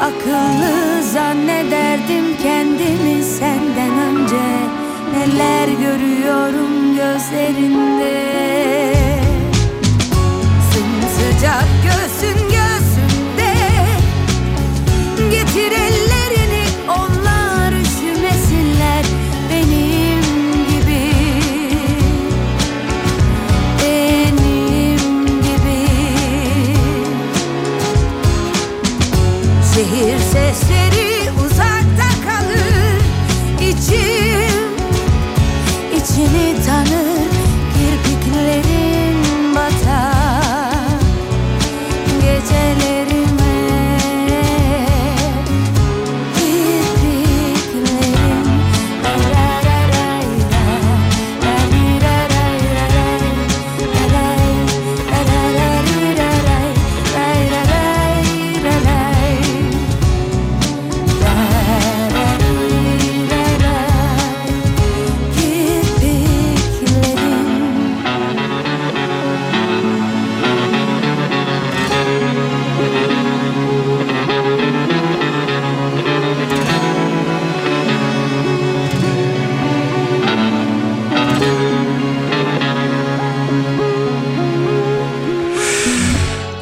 Akıllı 0.00 1.02
zannederdim 1.02 2.36
kendimi 2.42 3.22
senden 3.24 3.90
önce. 3.90 4.42
Neler 5.12 5.68
görüyorum 5.68 6.96
gözlerinde. 6.96 8.30
Sımsıcak 10.72 11.66
göğsün 11.84 12.49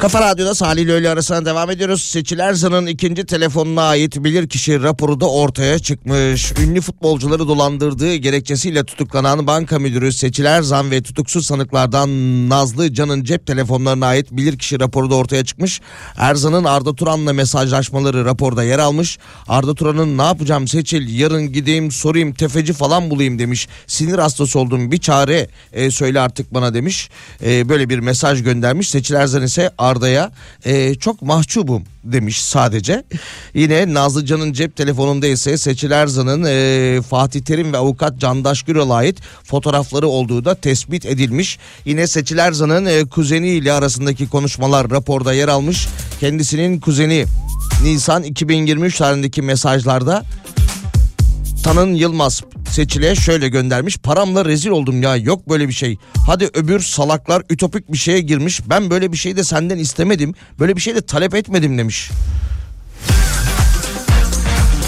Kafa 0.01 0.21
Radyo'da 0.21 0.55
Salih 0.55 0.81
ile 0.81 0.91
öğle 0.91 1.09
arasına 1.09 1.45
devam 1.45 1.69
ediyoruz. 1.69 2.01
Seçil 2.01 2.39
Erzan'ın 2.39 2.85
ikinci 2.85 3.25
telefonuna 3.25 3.83
ait 3.83 4.15
bilirkişi 4.23 4.83
raporu 4.83 5.19
da 5.19 5.29
ortaya 5.31 5.79
çıkmış. 5.79 6.51
Ünlü 6.51 6.81
futbolcuları 6.81 7.47
dolandırdığı 7.47 8.15
gerekçesiyle 8.15 8.83
tutuklanan 8.83 9.47
banka 9.47 9.79
müdürü 9.79 10.13
Seçil 10.13 10.45
Erzan 10.45 10.91
ve 10.91 11.01
tutuksuz 11.01 11.45
sanıklardan 11.45 12.09
Nazlı 12.49 12.93
Can'ın 12.93 13.23
cep 13.23 13.47
telefonlarına 13.47 14.05
ait 14.05 14.31
bilirkişi 14.31 14.79
raporu 14.79 15.09
da 15.09 15.15
ortaya 15.15 15.45
çıkmış. 15.45 15.81
Erzan'ın 16.17 16.63
Arda 16.63 16.95
Turan'la 16.95 17.33
mesajlaşmaları 17.33 18.25
raporda 18.25 18.63
yer 18.63 18.79
almış. 18.79 19.17
Arda 19.47 19.75
Turan'ın 19.75 20.17
ne 20.17 20.23
yapacağım 20.23 20.67
Seçil 20.67 21.19
yarın 21.19 21.53
gideyim 21.53 21.91
sorayım 21.91 22.33
tefeci 22.33 22.73
falan 22.73 23.09
bulayım 23.09 23.39
demiş. 23.39 23.67
Sinir 23.87 24.19
hastası 24.19 24.59
oldum 24.59 24.91
bir 24.91 24.97
çare 24.97 25.47
e, 25.73 25.91
söyle 25.91 26.19
artık 26.19 26.53
bana 26.53 26.73
demiş. 26.73 27.09
E, 27.45 27.69
böyle 27.69 27.89
bir 27.89 27.99
mesaj 27.99 28.43
göndermiş. 28.43 28.89
Seçil 28.89 29.15
Erzan 29.15 29.43
ise 29.43 29.71
Arda'ya 29.89 30.31
e, 30.65 30.95
çok 30.95 31.21
mahcubum 31.21 31.83
demiş 32.03 32.43
sadece. 32.43 33.03
Yine 33.53 33.93
Nazlıcan'ın 33.93 34.53
cep 34.53 34.75
telefonunda 34.75 35.27
ise 35.27 35.57
Seçil 35.57 35.91
Erzan'ın 35.91 36.45
e, 36.47 37.01
Fatih 37.01 37.41
Terim 37.41 37.73
ve 37.73 37.77
avukat 37.77 38.19
Candaş 38.19 38.63
Güral'a 38.63 38.95
ait 38.95 39.17
fotoğrafları 39.43 40.07
olduğu 40.07 40.45
da 40.45 40.55
tespit 40.55 41.05
edilmiş. 41.05 41.59
Yine 41.85 42.07
Seçil 42.07 42.37
Erzan'ın 42.37 42.85
e, 42.85 43.05
kuzeniyle 43.05 43.73
arasındaki 43.73 44.29
konuşmalar 44.29 44.89
raporda 44.89 45.33
yer 45.33 45.47
almış. 45.47 45.87
Kendisinin 46.19 46.79
kuzeni 46.79 47.25
Nisan 47.83 48.23
2023 48.23 48.97
tarihindeki 48.97 49.41
mesajlarda 49.41 50.25
Tanın 51.63 51.93
Yılmaz 51.93 52.43
Seçil'e 52.71 53.15
şöyle 53.15 53.49
göndermiş. 53.49 53.97
Paramla 53.97 54.45
rezil 54.45 54.69
oldum 54.69 55.03
ya 55.03 55.15
yok 55.15 55.49
böyle 55.49 55.67
bir 55.67 55.73
şey. 55.73 55.97
Hadi 56.27 56.49
öbür 56.53 56.79
salaklar 56.79 57.43
ütopik 57.49 57.91
bir 57.91 57.97
şeye 57.97 58.19
girmiş. 58.19 58.61
Ben 58.69 58.89
böyle 58.89 59.11
bir 59.11 59.17
şey 59.17 59.37
de 59.37 59.43
senden 59.43 59.77
istemedim. 59.77 60.33
Böyle 60.59 60.75
bir 60.75 60.81
şey 60.81 60.95
de 60.95 61.01
talep 61.01 61.35
etmedim 61.35 61.77
demiş. 61.77 62.09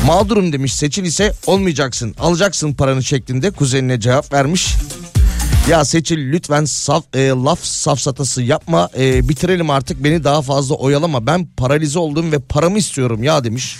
Mağdurum 0.05 0.53
demiş 0.53 0.74
Seçil 0.74 1.03
ise 1.03 1.34
olmayacaksın 1.45 2.15
alacaksın 2.19 2.74
paranı 2.74 3.03
şeklinde 3.03 3.51
kuzenine 3.51 3.99
cevap 3.99 4.34
vermiş. 4.34 4.76
Ya 5.69 5.86
Seçil 5.86 6.32
lütfen 6.32 6.65
saf, 6.65 7.03
e, 7.15 7.28
laf 7.28 7.59
safsatası 7.63 8.41
yapma 8.41 8.89
e, 8.97 9.30
bitirelim 9.30 9.69
artık 9.69 10.03
beni 10.03 10.24
daha 10.24 10.41
fazla 10.41 10.76
oyalama 10.76 11.28
ben 11.28 11.45
paralize 11.45 11.99
oldum 11.99 12.32
ve 12.32 12.39
paramı 12.39 12.78
istiyorum 12.78 13.24
ya 13.24 13.43
demiş 13.43 13.78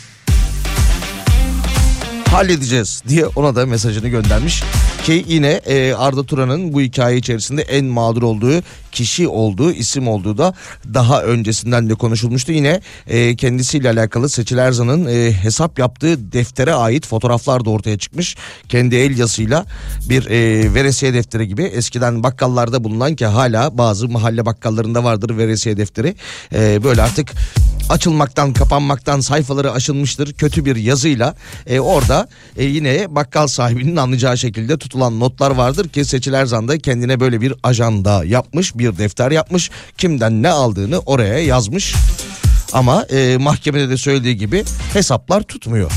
halledeceğiz 2.32 3.04
diye 3.08 3.26
ona 3.26 3.56
da 3.56 3.66
mesajını 3.66 4.08
göndermiş. 4.08 4.64
Ki 5.04 5.26
yine 5.28 5.52
e, 5.52 5.94
Arda 5.94 6.24
Turan'ın 6.24 6.74
bu 6.74 6.82
hikaye 6.82 7.18
içerisinde 7.18 7.62
en 7.62 7.86
mağdur 7.86 8.24
olduğu 8.24 8.62
kişi 8.92 9.28
olduğu 9.28 9.72
isim 9.72 10.08
olduğu 10.08 10.38
da 10.38 10.54
daha 10.94 11.24
öncesinden 11.24 11.90
de 11.90 11.96
konuşulmuştu. 11.96 12.52
Yine 12.52 12.82
e, 13.08 13.36
kendisiyle 13.36 13.90
alakalı 13.90 14.30
Seçil 14.30 14.58
Erzan'ın 14.58 15.06
e, 15.06 15.34
hesap 15.34 15.80
yaptığı 15.80 16.32
deftere 16.32 16.74
ait 16.74 17.08
fotoğraflar 17.08 17.66
da 17.66 17.70
ortaya 17.70 17.98
çıkmış. 17.98 18.36
Kendi 18.70 18.96
el 18.96 19.18
yazısıyla 19.18 19.66
bir 20.10 20.26
e, 20.26 20.74
veresiye 20.74 21.14
defteri 21.14 21.48
gibi 21.48 21.64
eskiden 21.64 22.24
bakkallarda 22.24 22.84
bulunan 22.84 23.16
ki 23.16 23.26
hala 23.26 23.78
bazı 23.78 24.10
mahalle 24.10 24.46
bakkallarında 24.46 25.04
vardır 25.04 25.38
veresiye 25.38 25.78
defteri. 25.78 26.16
E, 26.54 26.84
böyle 26.84 27.02
artık 27.02 27.32
açılmaktan 27.92 28.54
kapanmaktan 28.54 29.20
sayfaları 29.20 29.72
aşılmıştır 29.72 30.34
kötü 30.34 30.66
bir 30.66 30.76
yazıyla. 30.76 31.36
E, 31.68 31.80
orada 31.80 32.28
e, 32.58 32.64
yine 32.64 33.16
bakkal 33.16 33.48
sahibinin 33.48 33.96
anlayacağı 33.96 34.38
şekilde 34.38 34.78
tutulan 34.78 35.20
notlar 35.20 35.52
vardır 35.52 35.90
ki 35.90 36.06
Seçil 36.06 36.34
Erzan 36.34 36.68
kendine 36.78 37.20
böyle 37.20 37.42
bir 37.42 37.54
ajanda 37.64 38.24
yapmış 38.26 38.78
bir 38.78 38.98
defter 38.98 39.32
yapmış. 39.32 39.72
Kimden 39.98 40.44
ne 40.44 40.50
aldığını 40.50 41.00
oraya 41.00 41.40
yazmış. 41.40 41.96
Ama 42.74 43.04
e, 43.04 43.38
mahkemede 43.38 43.90
de 43.90 43.98
söylediği 43.98 44.38
gibi 44.38 44.64
hesaplar 44.94 45.42
tutmuyor. 45.42 45.92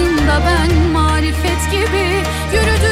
Arasında 0.00 0.42
ben 0.46 0.90
marifet 0.92 1.70
gibi 1.70 2.22
yürüdüm 2.52 2.89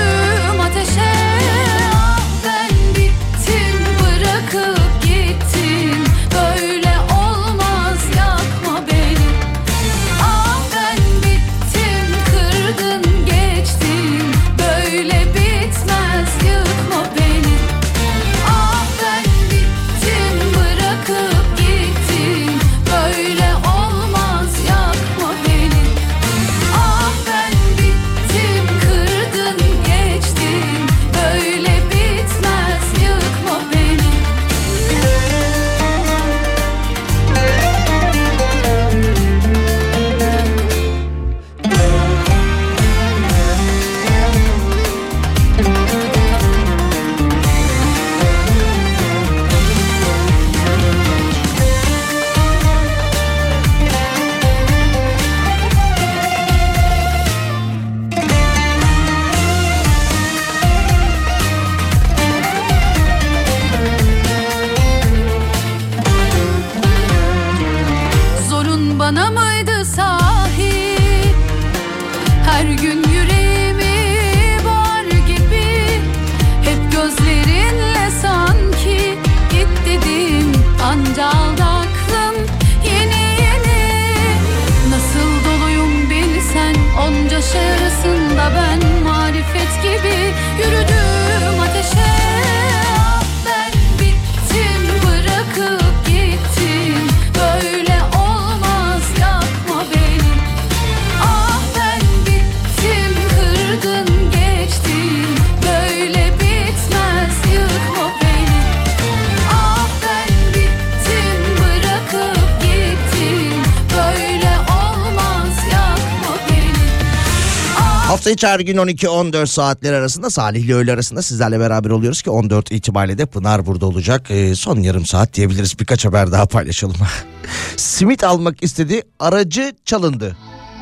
Hafta 118.39 118.49
içi 118.49 118.53
her 118.53 118.61
gün 118.61 118.76
12-14 118.76 119.47
saatler 119.47 119.93
arasında 119.93 120.30
Salih 120.30 120.64
ile 120.64 120.74
öğle 120.74 120.93
arasında 120.93 121.22
sizlerle 121.22 121.61
beraber 121.61 121.91
oluyoruz 121.91 122.22
ki 122.22 122.30
14 122.30 122.72
itibariyle 122.72 123.18
de 123.18 123.26
Pınar 123.26 123.66
burada 123.66 123.86
olacak. 123.86 124.30
Ee, 124.30 124.55
son 124.55 124.80
yarım 124.80 125.07
saat 125.07 125.34
diyebiliriz 125.34 125.78
birkaç 125.80 126.05
haber 126.05 126.32
daha 126.32 126.47
paylaşalım. 126.47 126.97
Simit 127.76 128.24
almak 128.24 128.62
istedi 128.62 129.03
aracı 129.18 129.72
çalındı. 129.84 130.36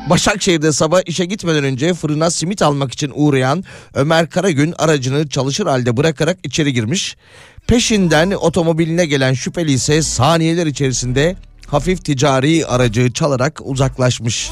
Başakşehir'de 0.09 0.71
sabah 0.71 1.01
işe 1.05 1.25
gitmeden 1.25 1.63
önce 1.63 1.93
fırına 1.93 2.29
simit 2.29 2.61
almak 2.61 2.93
için 2.93 3.11
uğrayan 3.15 3.63
Ömer 3.93 4.29
Karagün 4.29 4.73
aracını 4.77 5.29
çalışır 5.29 5.65
halde 5.65 5.97
bırakarak 5.97 6.37
içeri 6.43 6.73
girmiş. 6.73 7.17
Peşinden 7.67 8.31
otomobiline 8.31 9.05
gelen 9.05 9.33
şüpheli 9.33 9.71
ise 9.71 10.01
saniyeler 10.01 10.65
içerisinde 10.67 11.35
hafif 11.67 12.05
ticari 12.05 12.65
aracı 12.65 13.13
çalarak 13.13 13.61
uzaklaşmış. 13.63 14.51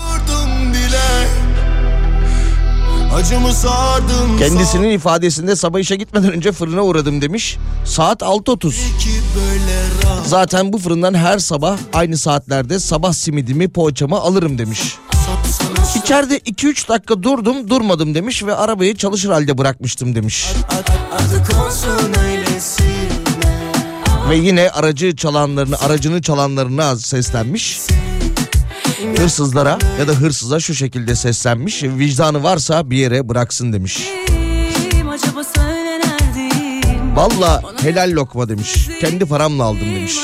Acımı 3.15 3.53
sardım 3.53 4.37
Kendisinin 4.39 4.89
ifadesinde 4.89 5.55
sabah 5.55 5.79
işe 5.79 5.95
gitmeden 5.95 6.31
önce 6.31 6.51
fırına 6.51 6.81
uğradım 6.81 7.21
demiş. 7.21 7.57
Saat 7.85 8.21
6.30. 8.21 8.69
Ki 8.69 9.09
böyle 9.35 9.81
rahat 10.03 10.27
Zaten 10.27 10.73
bu 10.73 10.77
fırından 10.77 11.13
her 11.13 11.39
sabah 11.39 11.77
aynı 11.93 12.17
saatlerde 12.17 12.79
sabah 12.79 13.13
simidimi 13.13 13.69
poğaçamı 13.69 14.19
alırım 14.19 14.57
demiş. 14.57 14.97
İçeride 15.95 16.37
2-3 16.37 16.87
dakika 16.87 17.23
durdum 17.23 17.69
durmadım 17.69 18.15
demiş 18.15 18.43
ve 18.43 18.55
arabayı 18.55 18.95
çalışır 18.95 19.29
halde 19.29 19.57
bırakmıştım 19.57 20.15
demiş. 20.15 20.47
Ve 24.29 24.35
yine 24.35 24.69
aracı 24.69 25.15
çalanlarını 25.15 25.79
aracını 25.79 26.21
çalanlarına 26.21 26.95
seslenmiş. 26.95 27.79
Hırsızlara 29.17 29.77
ya 29.99 30.07
da 30.07 30.11
hırsıza 30.11 30.59
şu 30.59 30.75
şekilde 30.75 31.15
seslenmiş. 31.15 31.83
Vicdanı 31.83 32.43
varsa 32.43 32.89
bir 32.89 32.97
yere 32.97 33.29
bıraksın 33.29 33.73
demiş. 33.73 34.09
Valla 37.15 37.61
helal 37.81 38.11
lokma 38.11 38.49
demiş. 38.49 38.89
Kendi 39.01 39.25
paramla 39.25 39.63
aldım 39.63 39.95
demiş. 39.95 40.17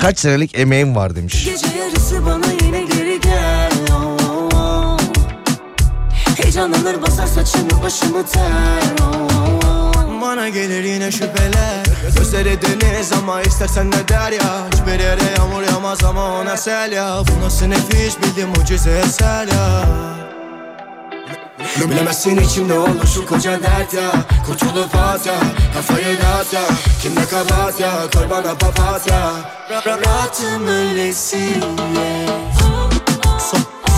Kaç 0.00 0.18
senelik 0.18 0.58
emeğim 0.58 0.96
var 0.96 1.16
demiş. 1.16 1.48
Heyecanlanır 6.36 7.02
basar 7.02 7.26
saçımı 7.26 7.82
başımı 7.82 8.26
ter 8.26 8.82
oh, 9.00 9.28
oh. 9.46 9.61
Bana 10.32 10.48
gelir 10.48 10.84
yine 10.84 11.12
şüpheler 11.12 11.86
Gözleri 12.16 12.58
deniz 12.62 13.12
ama 13.12 13.42
istersen 13.42 13.90
ne 13.90 14.08
der 14.08 14.32
ya 14.32 14.66
Hiçbir 14.72 15.00
yere 15.00 15.20
yağmur 15.38 15.62
yağmaz 15.62 16.04
ama 16.04 16.40
ona 16.40 16.56
sel 16.56 16.92
ya 16.92 17.18
Bu 17.28 17.44
nasıl 17.44 17.66
nefis 17.66 18.18
bildim 18.18 18.48
mucize 18.48 18.90
eser 18.90 19.46
ya 19.48 19.84
Bilemezsin 21.90 22.36
içimde 22.36 22.78
olur 22.78 23.06
şu 23.14 23.26
koca 23.26 23.62
dert 23.62 23.94
ya 23.94 24.10
Kurtulup 24.46 24.96
at 24.96 25.26
ya 25.26 25.34
Kafayı 25.74 26.18
dağıt 26.22 26.52
ya 26.52 26.62
Kim 27.02 27.16
ne 27.16 27.24
kabahat 27.26 27.80
ya 27.80 27.92
Koy 28.14 28.30
bana 28.30 28.54
papatya 28.54 29.32
Ra- 29.70 29.82
ra- 29.84 30.06
Rahatım 30.06 30.66
öylesine 30.68 32.26
Son, 32.60 32.90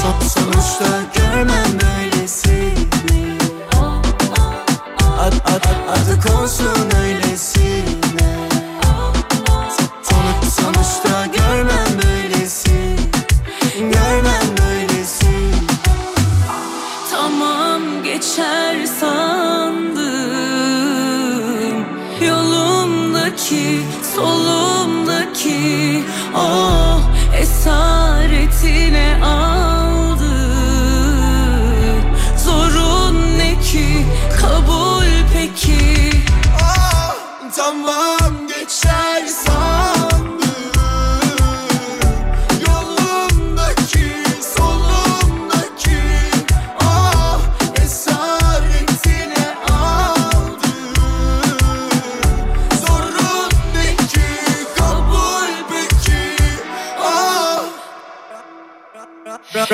son, 0.02 0.28
Sonuçta 0.28 0.86
görmem 1.14 1.80
böylesini 1.80 2.73
Ad, 5.34 5.54
ad, 5.54 5.64
ad, 5.64 5.88
adı 5.88 6.20
konsun 6.20 6.90
öylesine 7.02 7.93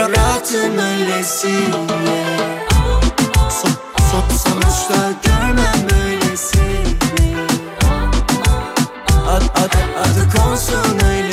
Ve 0.01 0.09
rahatım 0.09 0.79
öylesine 0.79 1.61
so, 3.51 3.69
so, 4.11 4.37
Sonuçta 4.39 5.13
görmem 5.23 6.05
öylesine 6.07 7.47
Ad, 9.29 9.43
ad, 9.43 9.73
adı 10.01 10.37
konsun 10.37 11.07
öyle. 11.07 11.30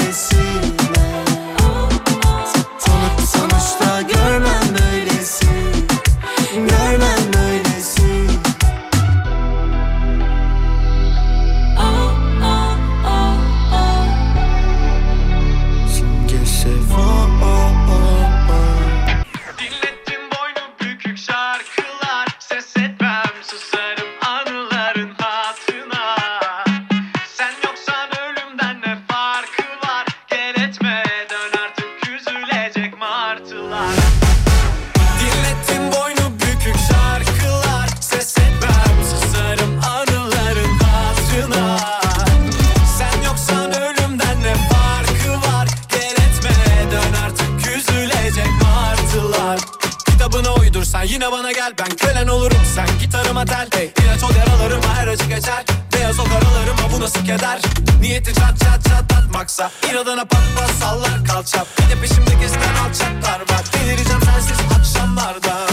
Böylesini 51.28 51.32
bana 51.32 51.52
gel 51.52 51.74
ben 51.80 51.98
kölen 51.98 52.28
olurum. 52.28 52.62
Sen 52.76 52.88
gitarıma 53.00 53.46
tel. 53.46 53.68
Hey. 53.74 53.92
İlaç 54.04 54.24
ol 54.24 54.36
yaralarıma 54.36 54.96
her 54.96 55.08
acı 55.08 55.24
geçer. 55.24 55.66
Beyaz 55.94 56.20
o 56.20 56.24
karalarıma 56.24 56.92
bu 56.94 57.02
nasıl 57.02 57.26
keder? 57.26 57.62
Niyeti 58.02 58.34
çat 58.34 58.60
çat 58.60 58.84
çatlatmaksa 58.84 59.72
İnadına 59.92 60.26
pat 60.26 60.44
pat 60.56 60.70
sallar 60.80 61.26
kalçap 61.26 61.68
Bir 61.78 61.96
de 61.96 62.02
peşimde 62.02 62.34
gezen 62.42 62.76
alçaklar 62.86 63.40
var. 63.40 63.64
Delireceğim 63.74 64.22
sensiz 64.22 64.58
akşamlarda 64.80 65.67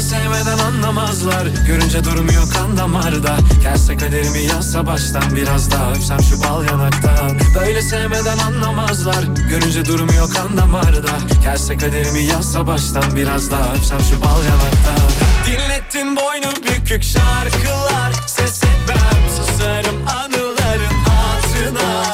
Sevmeden 0.00 0.58
anlamazlar. 0.58 1.46
Görünce 1.66 2.04
durmuyor 2.04 2.52
kan 2.52 2.76
damarda. 2.76 3.36
Gelse 3.62 3.96
kaderimi 3.96 4.38
yazsa 4.38 4.86
baştan 4.86 5.36
Biraz 5.36 5.70
daha 5.70 5.90
öpsem 5.90 6.22
şu 6.22 6.42
bal 6.42 6.64
yanaktan. 6.64 7.38
Böyle 7.60 7.82
sevmeden 7.82 8.38
anlamazlar. 8.38 9.24
Görünce 9.50 9.84
durmuyor 9.84 10.34
kan 10.34 10.56
damarda. 10.56 11.10
Gelse 11.42 11.78
kaderimi 11.78 12.22
yazsa 12.22 12.66
baştan 12.66 13.16
Biraz 13.16 13.50
daha 13.50 13.74
öpsem 13.74 14.00
şu 14.00 14.20
bal 14.20 14.44
yanaktan. 14.44 15.10
Dinlettin 15.46 16.16
boynu 16.16 16.52
bükük 16.62 17.02
şarkılar. 17.02 18.12
Ses 18.26 18.62
etmem 18.62 19.22
susarım 19.36 19.96
anıların 20.08 20.94
hatırına. 21.04 22.04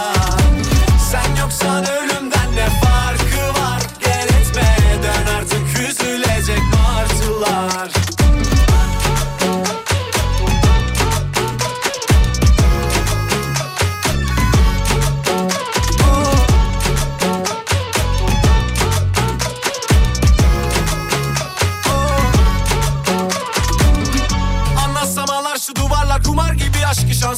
Sen 1.11 1.37
yoksan 1.41 1.96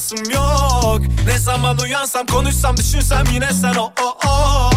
şansım 0.08 0.30
yok. 0.32 1.00
Ne 1.26 1.38
zaman 1.38 1.78
uyansam 1.78 2.26
konuşsam 2.26 2.76
düşünsem 2.76 3.24
yine 3.32 3.52
sen 3.52 3.74
o 3.74 3.92
o 4.02 4.28
o. 4.28 4.70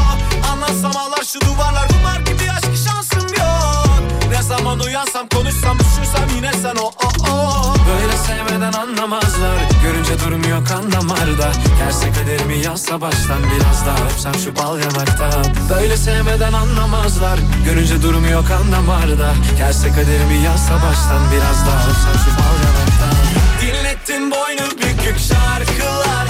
Anlatsam 0.51 0.91
ağlar 0.97 1.23
şu 1.23 1.41
duvarlar 1.41 1.87
kumar 1.87 2.19
gibi 2.19 2.51
aşkı 2.51 2.89
şansım 2.89 3.27
yok. 3.37 4.03
Ne 4.31 4.41
zaman 4.43 4.79
uyansam 4.79 5.27
konuşsam 5.27 5.77
düşünsem 5.79 6.35
yine 6.35 6.51
sen 6.53 6.75
o 6.75 6.85
o 6.85 7.31
o. 7.31 7.73
Böyle 7.87 8.17
sevmeden 8.17 8.73
anlamazlar. 8.73 9.57
Görünce 9.83 10.19
durmuyor 10.19 10.65
kan 10.65 10.91
damarda. 10.91 11.51
Gelse 11.79 12.11
kaderimi 12.11 12.57
yazsa 12.65 13.01
baştan 13.01 13.39
Biraz 13.43 13.85
daha 13.85 14.05
öpsem 14.05 14.35
şu 14.35 14.55
bal 14.55 14.79
yanaktan 14.79 15.45
Böyle 15.69 15.97
sevmeden 15.97 16.53
anlamazlar. 16.53 17.39
Görünce 17.65 18.01
durmuyor 18.01 18.47
kan 18.47 18.71
damarda. 18.71 19.33
Gelse 19.57 19.87
kaderimi 19.89 20.43
yazsa 20.45 20.73
baştan 20.73 21.21
Biraz 21.31 21.67
daha 21.67 21.89
öpsem 21.89 22.21
şu 22.25 22.31
bal 22.31 22.55
yanaktan 22.65 23.40
Dinlettin 24.07 24.31
boynu 24.31 24.71
bükük 24.71 25.19
şarkılar 25.19 26.20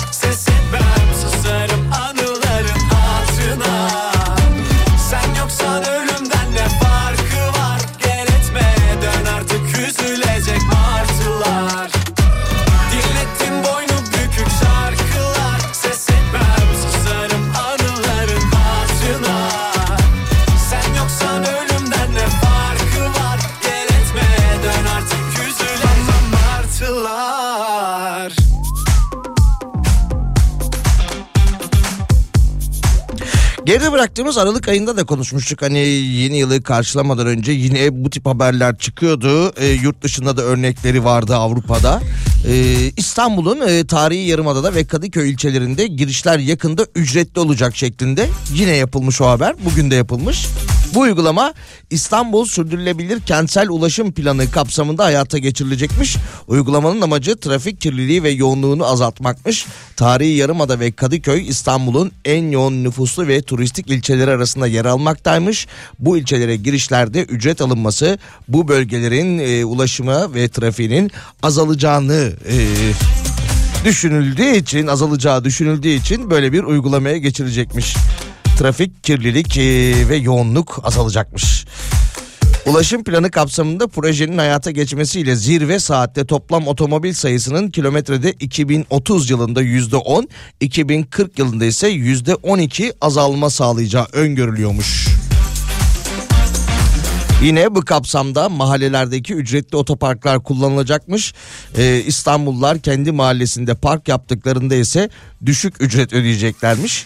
Geride 33.71 33.91
bıraktığımız 33.91 34.37
Aralık 34.37 34.67
ayında 34.67 34.97
da 34.97 35.03
konuşmuştuk. 35.03 35.61
Hani 35.61 35.79
yeni 35.79 36.37
yılı 36.37 36.63
karşılamadan 36.63 37.27
önce 37.27 37.51
yine 37.51 38.03
bu 38.03 38.09
tip 38.09 38.25
haberler 38.25 38.77
çıkıyordu. 38.77 39.53
E, 39.57 39.67
yurt 39.67 40.01
dışında 40.01 40.37
da 40.37 40.41
örnekleri 40.41 41.03
vardı 41.03 41.35
Avrupa'da. 41.35 42.01
E, 42.47 42.75
İstanbul'un 42.97 43.67
e, 43.67 43.87
tarihi 43.87 44.27
yarımadada 44.27 44.75
ve 44.75 44.85
Kadıköy 44.85 45.31
ilçelerinde 45.31 45.87
girişler 45.87 46.39
yakında 46.39 46.85
ücretli 46.95 47.39
olacak 47.39 47.75
şeklinde 47.75 48.29
yine 48.53 48.75
yapılmış 48.75 49.21
o 49.21 49.27
haber. 49.27 49.55
Bugün 49.65 49.91
de 49.91 49.95
yapılmış. 49.95 50.47
Bu 50.93 50.99
uygulama 50.99 51.53
İstanbul 51.89 52.45
Sürdürülebilir 52.45 53.19
Kentsel 53.19 53.69
Ulaşım 53.69 54.11
Planı 54.11 54.51
kapsamında 54.51 55.03
hayata 55.03 55.37
geçirilecekmiş. 55.37 56.17
Uygulamanın 56.47 57.01
amacı 57.01 57.35
trafik 57.35 57.81
kirliliği 57.81 58.23
ve 58.23 58.29
yoğunluğunu 58.29 58.85
azaltmakmış. 58.85 59.65
Tarihi 59.95 60.35
Yarımada 60.35 60.79
ve 60.79 60.91
Kadıköy 60.91 61.47
İstanbul'un 61.47 62.11
en 62.25 62.51
yoğun 62.51 62.83
nüfuslu 62.83 63.27
ve 63.27 63.41
turistik 63.41 63.89
ilçeleri 63.89 64.31
arasında 64.31 64.67
yer 64.67 64.85
almaktaymış. 64.85 65.67
Bu 65.99 66.17
ilçelere 66.17 66.55
girişlerde 66.55 67.23
ücret 67.23 67.61
alınması 67.61 68.17
bu 68.47 68.67
bölgelerin 68.67 69.39
e, 69.39 69.65
ulaşımı 69.65 70.33
ve 70.33 70.49
trafiğinin 70.49 71.11
azalacağını 71.43 72.33
e, 72.49 72.55
düşünüldüğü 73.85 74.55
için 74.55 74.87
azalacağı 74.87 75.43
düşünüldüğü 75.43 75.89
için 75.89 76.29
böyle 76.29 76.53
bir 76.53 76.63
uygulamaya 76.63 77.17
geçirecekmiş. 77.17 77.95
Trafik, 78.61 79.03
kirlilik 79.03 79.57
e, 79.57 80.09
ve 80.09 80.15
yoğunluk 80.15 80.79
azalacakmış. 80.83 81.65
Ulaşım 82.65 83.03
planı 83.03 83.31
kapsamında 83.31 83.87
projenin 83.87 84.37
hayata 84.37 84.71
geçmesiyle 84.71 85.35
zirve 85.35 85.79
saatte 85.79 86.25
toplam 86.25 86.67
otomobil 86.67 87.13
sayısının 87.13 87.69
kilometrede 87.69 88.31
2030 88.31 89.29
yılında 89.29 89.63
%10, 89.63 90.27
2040 90.59 91.39
yılında 91.39 91.65
ise 91.65 91.91
%12 91.91 92.93
azalma 93.01 93.49
sağlayacağı 93.49 94.07
öngörülüyormuş. 94.13 95.07
Yine 97.43 97.75
bu 97.75 97.81
kapsamda 97.81 98.49
mahallelerdeki 98.49 99.33
ücretli 99.33 99.75
otoparklar 99.75 100.43
kullanılacakmış. 100.43 101.33
Ee, 101.77 102.03
İstanbullular 102.05 102.79
kendi 102.79 103.11
mahallesinde 103.11 103.75
park 103.75 104.07
yaptıklarında 104.07 104.75
ise 104.75 105.09
düşük 105.45 105.83
ücret 105.83 106.13
ödeyeceklermiş. 106.13 107.05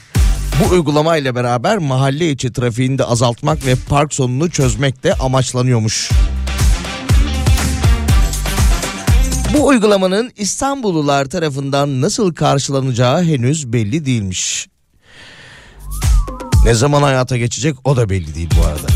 Bu 0.64 0.73
uygulama 0.73 1.18
ile 1.18 1.36
beraber 1.36 1.77
mahalle 1.77 2.32
içi 2.32 2.53
trafiğini 2.53 2.98
de 2.98 3.03
azaltmak 3.03 3.65
ve 3.65 3.76
park 3.90 4.14
sorununu 4.14 4.49
çözmek 4.49 5.03
de 5.03 5.14
amaçlanıyormuş. 5.14 6.11
Bu 9.53 9.68
uygulamanın 9.68 10.32
İstanbullular 10.38 11.26
tarafından 11.26 12.02
nasıl 12.02 12.34
karşılanacağı 12.34 13.23
henüz 13.23 13.73
belli 13.73 14.06
değilmiş. 14.06 14.68
Ne 16.65 16.73
zaman 16.73 17.03
hayata 17.03 17.38
geçecek 17.38 17.76
o 17.84 17.98
da 17.98 18.10
belli 18.10 18.36
değil 18.36 18.49
bu 18.61 18.65
arada. 18.68 18.88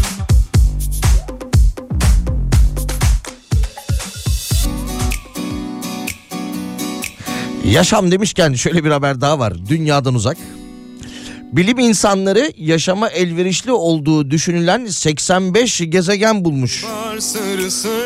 Yaşam 7.65 8.11
demişken 8.11 8.53
şöyle 8.53 8.83
bir 8.83 8.91
haber 8.91 9.21
daha 9.21 9.39
var. 9.39 9.53
Dünyadan 9.69 10.15
uzak. 10.15 10.37
Bilim 11.51 11.79
insanları 11.79 12.51
yaşama 12.57 13.09
elverişli 13.09 13.71
olduğu 13.71 14.31
düşünülen 14.31 14.85
85 14.85 15.81
gezegen 15.89 16.45
bulmuş. 16.45 16.85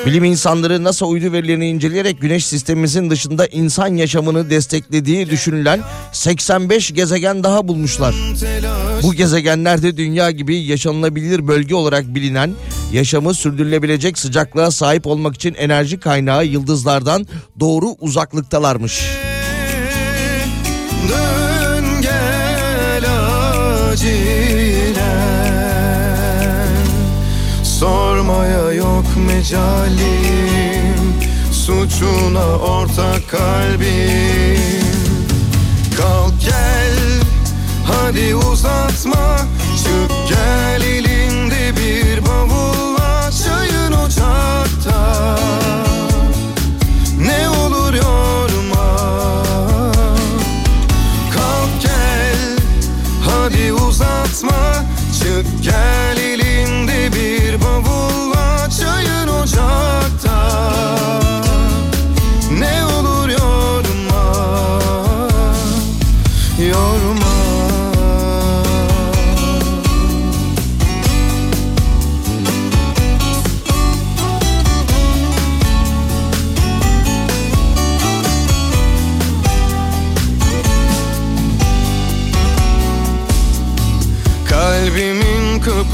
Bilim 0.06 0.24
insanları 0.24 0.84
NASA 0.84 1.06
uydu 1.06 1.32
verilerini 1.32 1.70
inceleyerek 1.70 2.22
güneş 2.22 2.46
sistemimizin 2.46 3.10
dışında 3.10 3.48
insan 3.48 3.96
yaşamını 3.96 4.50
desteklediği 4.50 5.30
düşünülen 5.30 5.80
85 6.12 6.94
gezegen 6.94 7.44
daha 7.44 7.68
bulmuşlar. 7.68 8.16
Bu 9.04 9.14
gezegenlerde 9.14 9.98
dünya 9.98 10.32
gibi 10.32 10.58
yaşanılabilir 10.58 11.48
bölge 11.48 11.76
olarak 11.76 12.16
bilinen 12.16 12.54
yaşamı 12.94 13.34
sürdürülebilecek 13.34 14.20
sıcaklığa 14.20 14.72
sahip 14.72 15.08
olmak 15.08 15.36
için 15.36 15.54
enerji 15.54 16.00
kaynağı 16.00 16.46
yıldızlardan 16.46 17.28
doğru 17.60 17.96
uzaklıktalarmış. 18.00 19.02
Dön 21.10 21.43
mecalim 29.44 31.14
Suçuna 31.52 32.58
ortak 32.58 33.30
kalbim. 33.30 34.60
Kalk 35.98 36.42
gel 36.42 37.22
hadi 37.86 38.36
uzatma 38.36 39.38
Çık 39.78 40.12
gel 40.30 40.82
elinde 40.82 41.13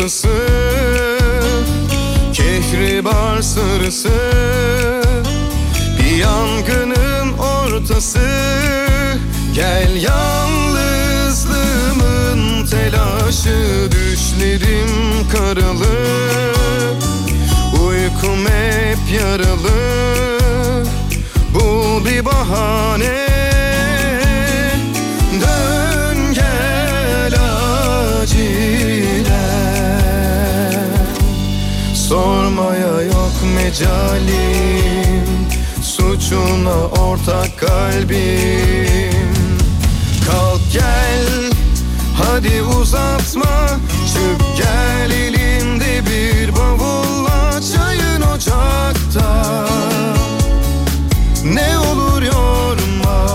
kapısı 0.09 0.47
Kehribar 2.33 3.41
sarısı 3.41 4.09
Bir 5.99 6.17
yangının 6.17 7.37
ortası 7.37 8.19
Gel 9.55 9.95
yalnızlığımın 9.95 12.65
telaşı. 12.65 13.89
Düşlerim 13.91 14.89
karalı 15.31 15.97
Uykum 17.73 18.45
hep 18.45 18.99
yaralı. 19.21 19.79
Bul 21.53 22.05
bir 22.05 22.25
bahane 22.25 23.28
mecalim 33.69 35.47
Suçuna 35.81 36.87
ortak 36.87 37.57
kalbim. 37.57 39.29
Kalk 40.25 40.61
gel 40.73 41.51
hadi 42.17 42.61
uzatma. 42.61 43.67
Çık 44.13 44.57
gel 44.57 45.11
elinde 45.11 46.01
bir 46.05 46.55
bavulla 46.55 47.59
Çayın 47.61 48.21
ocakta. 48.21 49.67
Ne 51.43 51.77
olur 51.79 52.21
yorma. 52.21 53.27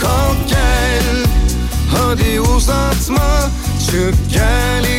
Kalk 0.00 0.48
gel 0.48 1.26
hadi 1.90 2.40
uzatma. 2.40 3.50
Çık 3.90 4.30
gel 4.32 4.95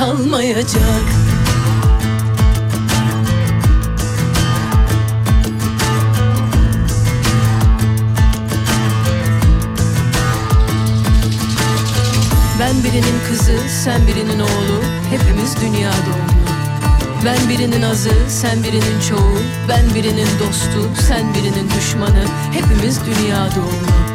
kalmayacak. 0.00 1.04
Ben 12.60 12.84
birinin 12.84 13.02
kızı, 13.28 13.52
sen 13.84 14.06
birinin 14.06 14.40
oğlu 14.40 14.82
Hepimiz 15.10 15.56
dünya 15.60 15.90
doğumlu. 15.90 16.50
Ben 17.24 17.48
birinin 17.48 17.82
azı, 17.82 18.10
sen 18.28 18.62
birinin 18.62 19.00
çoğu 19.08 19.38
Ben 19.68 19.94
birinin 19.94 20.28
dostu, 20.38 20.90
sen 21.08 21.34
birinin 21.34 21.70
düşmanı 21.78 22.24
Hepimiz 22.52 23.00
dünya 23.06 23.48
doğumlu 23.56 24.09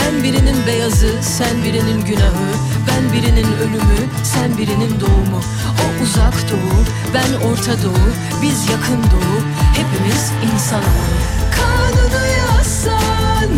Ben 0.00 0.22
birinin 0.22 0.66
beyazı, 0.66 1.14
sen 1.22 1.64
birinin 1.64 2.04
günahı. 2.04 2.50
Ben 2.88 3.12
birinin 3.12 3.56
ölümü, 3.56 4.00
sen 4.22 4.58
birinin 4.58 5.00
doğumu. 5.00 5.40
O 5.82 6.02
uzak 6.02 6.50
doğu, 6.50 6.84
ben 7.14 7.46
orta 7.46 7.72
doğu. 7.82 8.08
Biz 8.42 8.68
yakın 8.70 9.02
doğu, 9.02 9.40
hepimiz 9.72 10.32
insanoğlu 10.52 11.20
Kanunu 11.56 12.26
yazsan, 12.38 13.50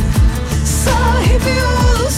sahibi 0.65 1.65
olsan 1.65 2.12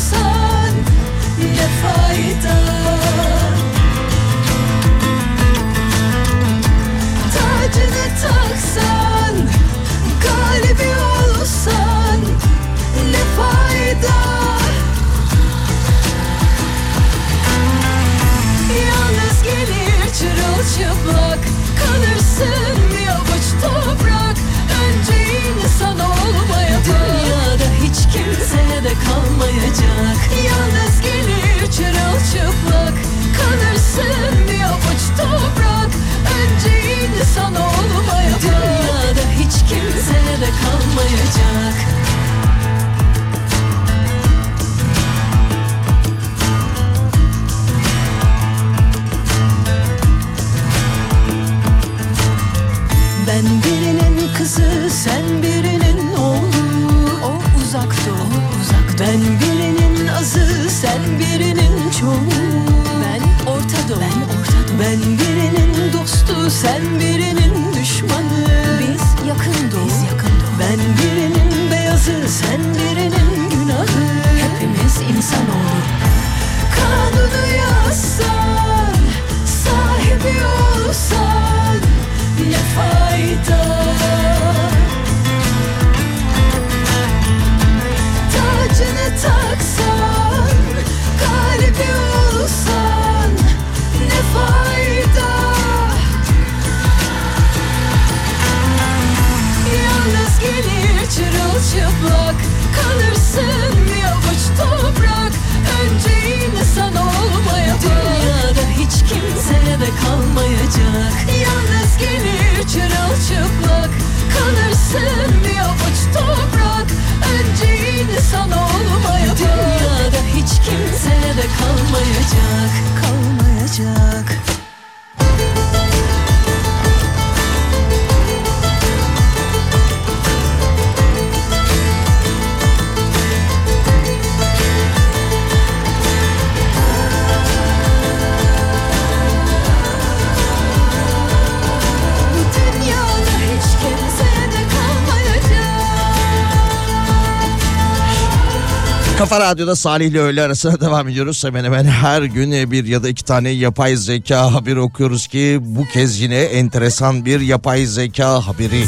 Kafa 149.35 149.51
Radyo'da 149.51 149.77
Salih 149.77 150.07
ile 150.07 150.21
öğle 150.21 150.43
arasına 150.43 150.81
devam 150.81 151.09
ediyoruz. 151.09 151.45
Hemen 151.45 151.65
hemen 151.65 151.85
her 151.85 152.23
gün 152.23 152.71
bir 152.71 152.85
ya 152.85 153.03
da 153.03 153.09
iki 153.09 153.25
tane 153.25 153.51
yapay 153.51 153.97
zeka 153.97 154.55
haberi 154.55 154.81
okuyoruz 154.81 155.27
ki 155.27 155.59
bu 155.61 155.85
kez 155.85 156.21
yine 156.21 156.39
enteresan 156.39 157.25
bir 157.25 157.41
yapay 157.41 157.87
zeka 157.87 158.47
haberi. 158.47 158.85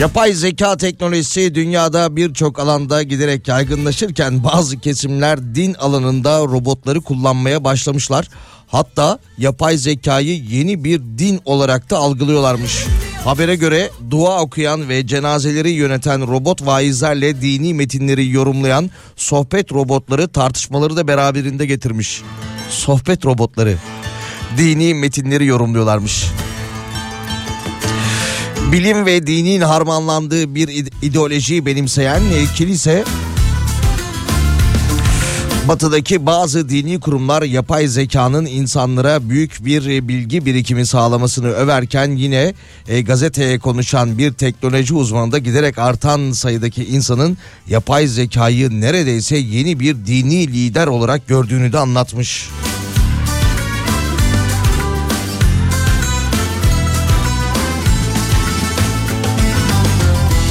Yapay 0.00 0.32
zeka 0.32 0.76
teknolojisi 0.76 1.54
dünyada 1.54 2.16
birçok 2.16 2.58
alanda 2.58 3.02
giderek 3.02 3.48
yaygınlaşırken 3.48 4.44
bazı 4.44 4.78
kesimler 4.78 5.54
din 5.54 5.74
alanında 5.74 6.38
robotları 6.38 7.00
kullanmaya 7.00 7.64
başlamışlar. 7.64 8.28
Hatta 8.66 9.18
yapay 9.38 9.76
zekayı 9.76 10.42
yeni 10.42 10.84
bir 10.84 11.00
din 11.18 11.40
olarak 11.44 11.90
da 11.90 11.98
algılıyorlarmış. 11.98 12.86
Habere 13.26 13.56
göre 13.56 13.90
dua 14.10 14.40
okuyan 14.40 14.88
ve 14.88 15.06
cenazeleri 15.06 15.70
yöneten 15.70 16.26
robot 16.26 16.66
vaizlerle 16.66 17.42
dini 17.42 17.74
metinleri 17.74 18.30
yorumlayan 18.30 18.90
sohbet 19.16 19.72
robotları 19.72 20.28
tartışmaları 20.28 20.96
da 20.96 21.08
beraberinde 21.08 21.66
getirmiş. 21.66 22.22
Sohbet 22.70 23.24
robotları 23.24 23.76
dini 24.58 24.94
metinleri 24.94 25.46
yorumluyorlarmış. 25.46 26.24
Bilim 28.72 29.06
ve 29.06 29.26
dinin 29.26 29.60
harmanlandığı 29.60 30.54
bir 30.54 30.68
ideolojiyi 31.02 31.66
benimseyen 31.66 32.22
kilise 32.56 33.04
Batıdaki 35.68 36.26
bazı 36.26 36.68
dini 36.68 37.00
kurumlar 37.00 37.42
yapay 37.42 37.86
zekanın 37.86 38.46
insanlara 38.46 39.28
büyük 39.28 39.64
bir 39.64 40.08
bilgi 40.08 40.46
birikimi 40.46 40.86
sağlamasını 40.86 41.48
överken 41.48 42.10
yine 42.10 42.54
e, 42.88 43.00
gazeteye 43.00 43.58
konuşan 43.58 44.18
bir 44.18 44.32
teknoloji 44.32 44.94
uzmanı 44.94 45.32
da 45.32 45.38
giderek 45.38 45.78
artan 45.78 46.32
sayıdaki 46.32 46.84
insanın 46.84 47.38
yapay 47.68 48.06
zekayı 48.06 48.80
neredeyse 48.80 49.36
yeni 49.36 49.80
bir 49.80 50.06
dini 50.06 50.48
lider 50.48 50.86
olarak 50.86 51.28
gördüğünü 51.28 51.72
de 51.72 51.78
anlatmış. 51.78 52.48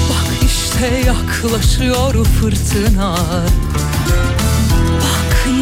Bak 0.09 0.43
işte 0.45 0.87
yaklaşıyor 1.07 2.25
fırtına 2.25 3.15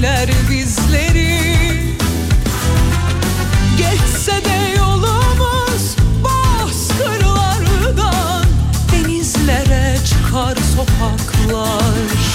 Yeniler 0.00 0.28
bizleri. 0.50 1.40
Geçse 3.78 4.44
de 4.44 4.74
yolumuz 4.78 5.96
bozkırlardan 6.22 8.44
Denizlere 8.92 9.96
çıkar 10.06 10.56
sokaklar 10.76 12.29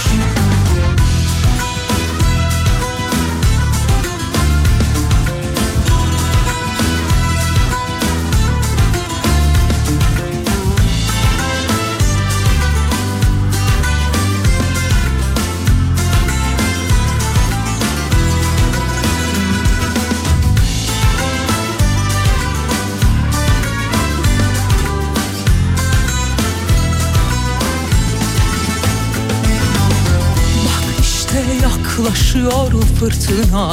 yaklaşıyor 31.95 32.71
fırtına. 32.99 33.71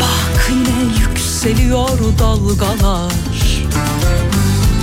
Bak 0.00 0.50
yine 0.50 0.98
yükseliyor 1.00 1.98
dalgalar. 2.18 3.12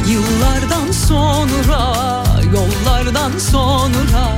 Yıllardan 0.08 0.92
sonra, 0.92 2.24
yollardan 2.54 3.32
sonra 3.38 4.38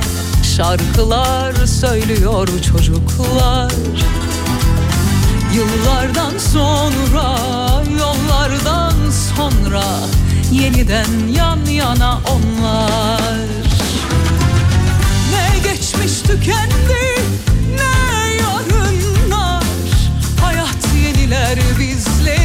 Şarkılar 0.56 1.66
söylüyor 1.66 2.48
çocuklar. 2.72 3.72
Yıllardan 5.54 6.38
sonra, 6.38 7.38
yollardan 7.98 8.94
sonra 9.36 9.84
Yeniden 10.52 11.28
yan 11.36 11.66
yana 11.66 12.20
onlar 12.30 13.61
geçmiş 15.92 16.22
tükendi. 16.22 17.22
Ne 17.76 18.34
yarınlar? 18.34 19.64
Hayat 20.40 20.88
yeniler 21.04 21.58
bizleri 21.78 22.41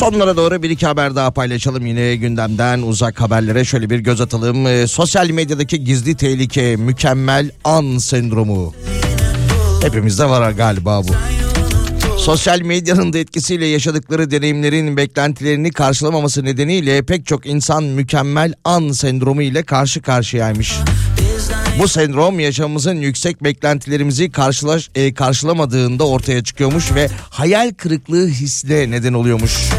Sonlara 0.00 0.36
doğru 0.36 0.62
bir 0.62 0.70
iki 0.70 0.86
haber 0.86 1.16
daha 1.16 1.30
paylaşalım 1.30 1.86
yine 1.86 2.16
gündemden 2.16 2.82
uzak 2.82 3.20
haberlere 3.20 3.64
şöyle 3.64 3.90
bir 3.90 3.98
göz 3.98 4.20
atalım. 4.20 4.66
Ee, 4.66 4.86
sosyal 4.86 5.30
medyadaki 5.30 5.84
gizli 5.84 6.14
tehlike 6.14 6.76
mükemmel 6.76 7.50
an 7.64 7.98
sendromu. 7.98 8.74
Hepimizde 9.82 10.24
var 10.24 10.50
galiba 10.50 11.02
bu. 11.02 11.12
Sosyal 12.18 12.60
medyanın 12.60 13.12
da 13.12 13.18
etkisiyle 13.18 13.66
yaşadıkları 13.66 14.30
deneyimlerin 14.30 14.96
beklentilerini 14.96 15.70
karşılamaması 15.70 16.44
nedeniyle 16.44 17.02
pek 17.02 17.26
çok 17.26 17.46
insan 17.46 17.84
mükemmel 17.84 18.54
an 18.64 18.92
sendromu 18.92 19.42
ile 19.42 19.62
karşı 19.62 20.02
karşıyaymış. 20.02 20.74
Bu 21.80 21.88
sendrom 21.88 22.40
yaşamımızın 22.40 22.96
yüksek 22.96 23.44
beklentilerimizi 23.44 24.30
karşılaş, 24.30 24.90
e, 24.94 25.14
karşılamadığında 25.14 26.06
ortaya 26.06 26.44
çıkıyormuş 26.44 26.94
ve 26.94 27.08
hayal 27.30 27.74
kırıklığı 27.74 28.28
hissine 28.28 28.90
neden 28.90 29.12
oluyormuş. 29.12 29.70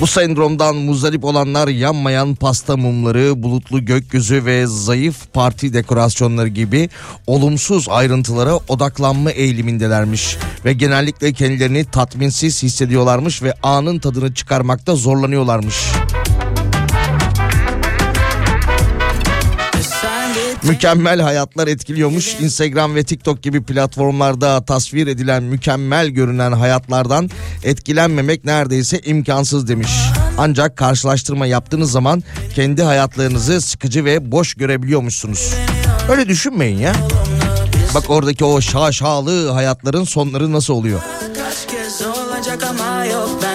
Bu 0.00 0.06
sendromdan 0.06 0.76
muzdarip 0.76 1.24
olanlar 1.24 1.68
yanmayan 1.68 2.34
pasta 2.34 2.76
mumları, 2.76 3.42
bulutlu 3.42 3.84
gökyüzü 3.84 4.44
ve 4.44 4.66
zayıf 4.66 5.32
parti 5.32 5.74
dekorasyonları 5.74 6.48
gibi 6.48 6.88
olumsuz 7.26 7.86
ayrıntılara 7.88 8.56
odaklanma 8.68 9.30
eğilimindelermiş. 9.30 10.36
Ve 10.64 10.72
genellikle 10.72 11.32
kendilerini 11.32 11.84
tatminsiz 11.84 12.62
hissediyorlarmış 12.62 13.42
ve 13.42 13.54
anın 13.62 13.98
tadını 13.98 14.34
çıkarmakta 14.34 14.94
zorlanıyorlarmış. 14.94 15.76
Mükemmel 20.62 21.20
hayatlar 21.20 21.68
etkiliyormuş. 21.68 22.34
Instagram 22.40 22.94
ve 22.94 23.04
TikTok 23.04 23.42
gibi 23.42 23.62
platformlarda 23.62 24.64
tasvir 24.64 25.06
edilen 25.06 25.42
mükemmel 25.42 26.08
görünen 26.08 26.52
hayatlardan 26.52 27.30
etkilenmemek 27.64 28.44
neredeyse 28.44 28.98
imkansız 28.98 29.68
demiş. 29.68 29.90
Ancak 30.38 30.76
karşılaştırma 30.76 31.46
yaptığınız 31.46 31.90
zaman 31.90 32.22
kendi 32.54 32.82
hayatlarınızı 32.82 33.60
sıkıcı 33.60 34.04
ve 34.04 34.32
boş 34.32 34.54
görebiliyormuşsunuz. 34.54 35.54
Öyle 36.10 36.28
düşünmeyin 36.28 36.78
ya. 36.78 36.92
Bak 37.94 38.10
oradaki 38.10 38.44
o 38.44 38.60
şaşalı 38.60 39.50
hayatların 39.50 40.04
sonları 40.04 40.52
nasıl 40.52 40.74
oluyor? 40.74 41.00
Kaç 41.34 41.72
kez 41.72 42.02
olacak 42.06 42.62
ama 42.70 43.04
yok 43.04 43.30
ben 43.42 43.51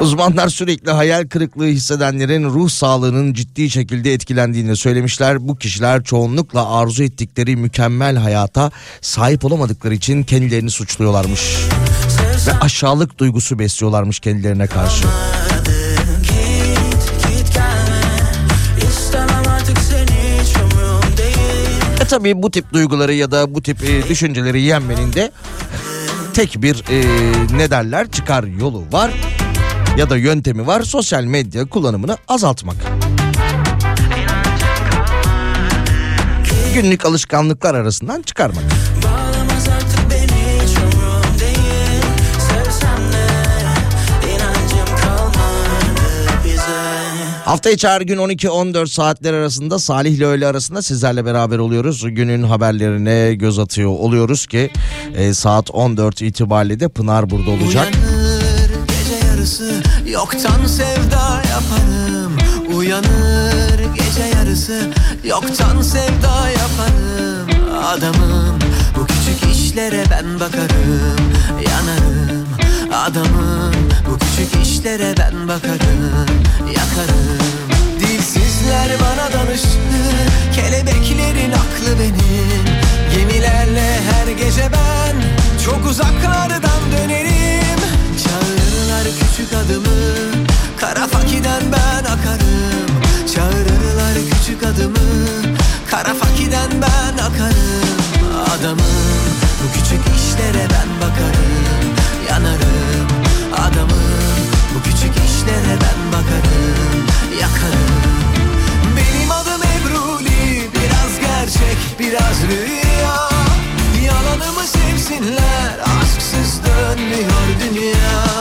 Uzmanlar 0.00 0.48
sürekli 0.48 0.90
hayal 0.90 1.28
kırıklığı 1.28 1.66
hissedenlerin 1.66 2.44
ruh 2.44 2.68
sağlığının 2.68 3.32
ciddi 3.32 3.70
şekilde 3.70 4.12
etkilendiğini 4.12 4.76
söylemişler. 4.76 5.48
Bu 5.48 5.56
kişiler 5.56 6.04
çoğunlukla 6.04 6.70
arzu 6.70 7.02
ettikleri 7.02 7.56
mükemmel 7.56 8.16
hayata 8.16 8.70
sahip 9.00 9.44
olamadıkları 9.44 9.94
için 9.94 10.22
kendilerini 10.22 10.70
suçluyorlarmış. 10.70 11.56
Ve 12.46 12.52
aşağılık 12.60 13.18
duygusu 13.18 13.58
besliyorlarmış 13.58 14.20
kendilerine 14.20 14.66
karşı. 14.66 15.04
E 22.00 22.04
tabii 22.06 22.42
bu 22.42 22.50
tip 22.50 22.72
duyguları 22.72 23.14
ya 23.14 23.30
da 23.30 23.54
bu 23.54 23.62
tip 23.62 23.84
e, 23.84 24.08
düşünceleri 24.08 24.62
yenmenin 24.62 25.12
de 25.12 25.30
tek 26.34 26.62
bir 26.62 26.84
e, 26.90 27.02
ne 27.56 27.70
derler 27.70 28.10
çıkar 28.10 28.44
yolu 28.44 28.84
var 28.92 29.10
ya 29.96 30.10
da 30.10 30.16
yöntemi 30.16 30.66
var. 30.66 30.82
Sosyal 30.82 31.24
medya 31.24 31.64
kullanımını 31.64 32.16
azaltmak. 32.28 32.76
Günlük 36.74 37.04
alışkanlıklar 37.04 37.74
arasından 37.74 38.22
çıkarmak. 38.22 38.64
Hafta 47.44 47.70
içi 47.70 47.88
her 47.88 48.00
gün 48.00 48.18
12-14 48.18 48.86
saatler 48.86 49.34
arasında 49.34 49.78
Salih 49.78 50.12
ile 50.12 50.26
öğle 50.26 50.46
arasında 50.46 50.82
sizlerle 50.82 51.24
beraber 51.24 51.58
oluyoruz. 51.58 52.14
Günün 52.14 52.42
haberlerine 52.42 53.34
göz 53.34 53.58
atıyor 53.58 53.90
oluyoruz 53.90 54.46
ki 54.46 54.70
e, 55.16 55.34
saat 55.34 55.70
14 55.70 56.22
itibariyle 56.22 56.80
de 56.80 56.88
Pınar 56.88 57.30
burada 57.30 57.50
olacak. 57.50 57.88
Uyanır 57.92 58.13
yarısı. 59.44 59.82
Yoktan 60.06 60.66
sevda 60.66 61.42
yaparım. 61.50 62.36
Uyanır 62.76 63.94
gece 63.94 64.22
yarısı. 64.36 64.90
Yoktan 65.24 65.82
sevda 65.82 66.48
yaparım. 66.50 67.48
Adamım 67.84 68.58
bu 68.96 69.06
küçük 69.06 69.56
işlere 69.56 70.04
ben 70.10 70.40
bakarım. 70.40 71.32
Yanarım. 71.70 72.48
Adamım 72.94 73.74
bu 74.06 74.18
küçük 74.18 74.66
işlere 74.66 75.14
ben 75.18 75.48
bakarım. 75.48 76.28
Yakarım. 76.66 77.38
Dilsizler 78.00 78.88
bana 79.00 79.32
danıştı. 79.32 79.68
Kelebeklerin 80.54 81.52
aklı 81.52 81.98
benim. 82.00 82.64
Gemilerle 83.16 84.00
her 84.10 84.32
gece 84.32 84.68
ben 84.72 85.16
çok 85.64 85.86
uzaklardan 85.86 86.80
dönerim 86.92 87.33
küçük 89.36 89.52
adımı 89.52 89.96
Kara 90.80 91.06
fakiden 91.06 91.62
ben 91.72 92.04
akarım. 92.04 92.86
Çağırırlar 93.34 94.14
küçük 94.30 94.62
adımı 94.62 95.26
Kara 95.90 96.14
fakiden 96.14 96.70
ben 96.72 97.24
akarım. 97.24 97.98
Adamım 98.58 98.94
bu 99.62 99.72
küçük 99.74 100.00
işlere 100.16 100.66
ben 100.70 100.88
bakarım 101.00 101.94
Yanarım. 102.30 103.08
Adamım 103.52 104.04
bu 104.74 104.82
küçük 104.82 105.14
işlere 105.16 105.78
ben 105.82 106.12
bakarım 106.12 107.06
Yakarım. 107.40 107.94
Benim 108.96 109.30
adım 109.30 109.62
Ebruli 109.62 110.70
Biraz 110.74 111.20
gerçek 111.20 111.76
biraz 111.98 112.42
rüya. 112.48 113.28
Yalanımı 114.04 114.66
sevsinler 114.66 115.78
Aşksız 115.78 116.60
dönmüyor 116.64 117.46
dünya 117.60 118.34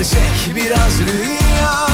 gerçek 0.00 0.56
biraz 0.56 1.00
rüya 1.00 1.86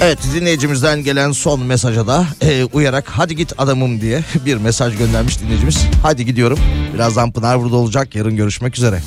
Evet 0.00 0.18
dinleyicimizden 0.34 1.04
gelen 1.04 1.32
son 1.32 1.62
mesaja 1.62 2.06
da 2.06 2.26
e, 2.42 2.64
uyarak 2.64 3.04
hadi 3.08 3.36
git 3.36 3.52
adamım 3.58 4.00
diye 4.00 4.24
bir 4.46 4.56
mesaj 4.56 4.98
göndermiş 4.98 5.40
dinleyicimiz. 5.40 5.78
Hadi 6.02 6.24
gidiyorum. 6.24 6.58
Birazdan 6.94 7.32
Pınar 7.32 7.60
burada 7.60 7.76
olacak. 7.76 8.14
Yarın 8.14 8.36
görüşmek 8.36 8.76
üzere. 8.76 9.00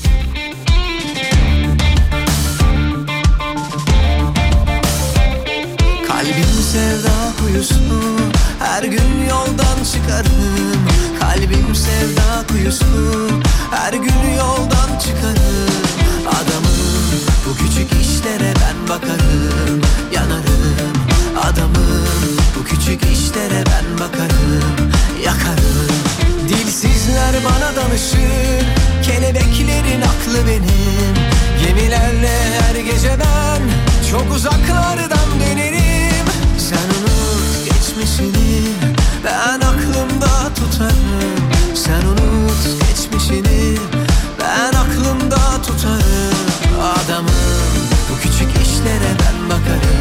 Kalbim 6.07 6.53
sevda 6.71 7.33
kuyusu 7.39 7.75
Her 8.59 8.83
gün 8.83 9.29
yoldan 9.29 9.83
çıkarım 9.93 10.87
Kalbim 11.19 11.75
sevda 11.75 12.47
kuyusu 12.47 13.29
Her 13.71 13.93
gün 13.93 14.37
yoldan 14.37 14.99
çıkarım 14.99 15.72
işlere 18.23 18.53
ben 18.55 18.89
bakarım 18.89 19.81
Yanarım 20.13 20.93
Adamım. 21.43 22.07
Bu 22.55 22.63
küçük 22.63 23.01
işlere 23.03 23.63
ben 23.65 23.99
bakarım 23.99 24.91
Yakarım. 25.25 25.87
Dilsizler 26.49 27.35
bana 27.45 27.75
danışır 27.75 28.65
Kelebeklerin 29.03 30.01
aklı 30.01 30.47
benim. 30.47 31.13
Gemilerle 31.65 32.39
her 32.61 32.75
gece 32.75 33.17
ben 33.19 33.61
Çok 34.11 34.35
uzaklardan 34.35 35.39
dönerim. 35.39 36.25
Sen 36.57 36.77
unut 36.77 37.65
geçmişini 37.65 38.61
Ben 39.25 39.59
aklımda 39.59 40.53
tutarım. 40.55 41.75
Sen 41.75 42.05
unut 42.07 42.87
geçmişini 42.89 43.77
Ben 44.39 44.79
aklımda 44.79 45.61
tutarım 45.61 46.33
Adamım 46.81 47.82
işlere 48.83 49.11
ben 49.19 49.49
bakarım 49.49 49.99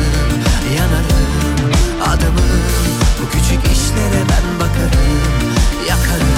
Yanarım 0.76 1.72
Adamım 2.02 2.50
bu 3.20 3.30
küçük 3.30 3.72
işlere 3.72 4.22
ben 4.30 4.60
bakarım 4.60 5.20
Yakarım. 5.88 6.28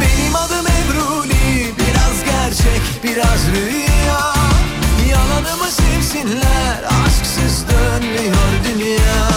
Benim 0.00 0.36
adım 0.36 0.66
Ebruli 0.66 1.74
Biraz 1.78 2.24
gerçek 2.24 2.82
biraz 3.04 3.40
rüya. 3.54 4.34
Yalanımı 5.10 5.70
sevsinler 5.70 6.82
Aşksız 7.06 7.64
dönmüyor 7.68 8.52
dünya. 8.64 9.28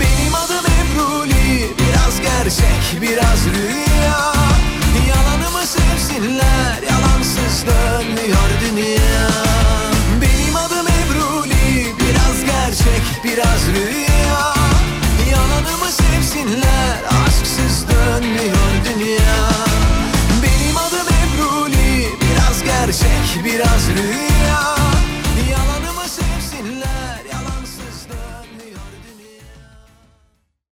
Benim 0.00 0.34
adım 0.34 0.66
Ebruli 0.66 1.70
Biraz 1.78 2.20
gerçek 2.20 3.02
biraz 3.02 3.46
rüya 3.46 3.85
biraz 23.56 23.88
rüya 23.88 24.25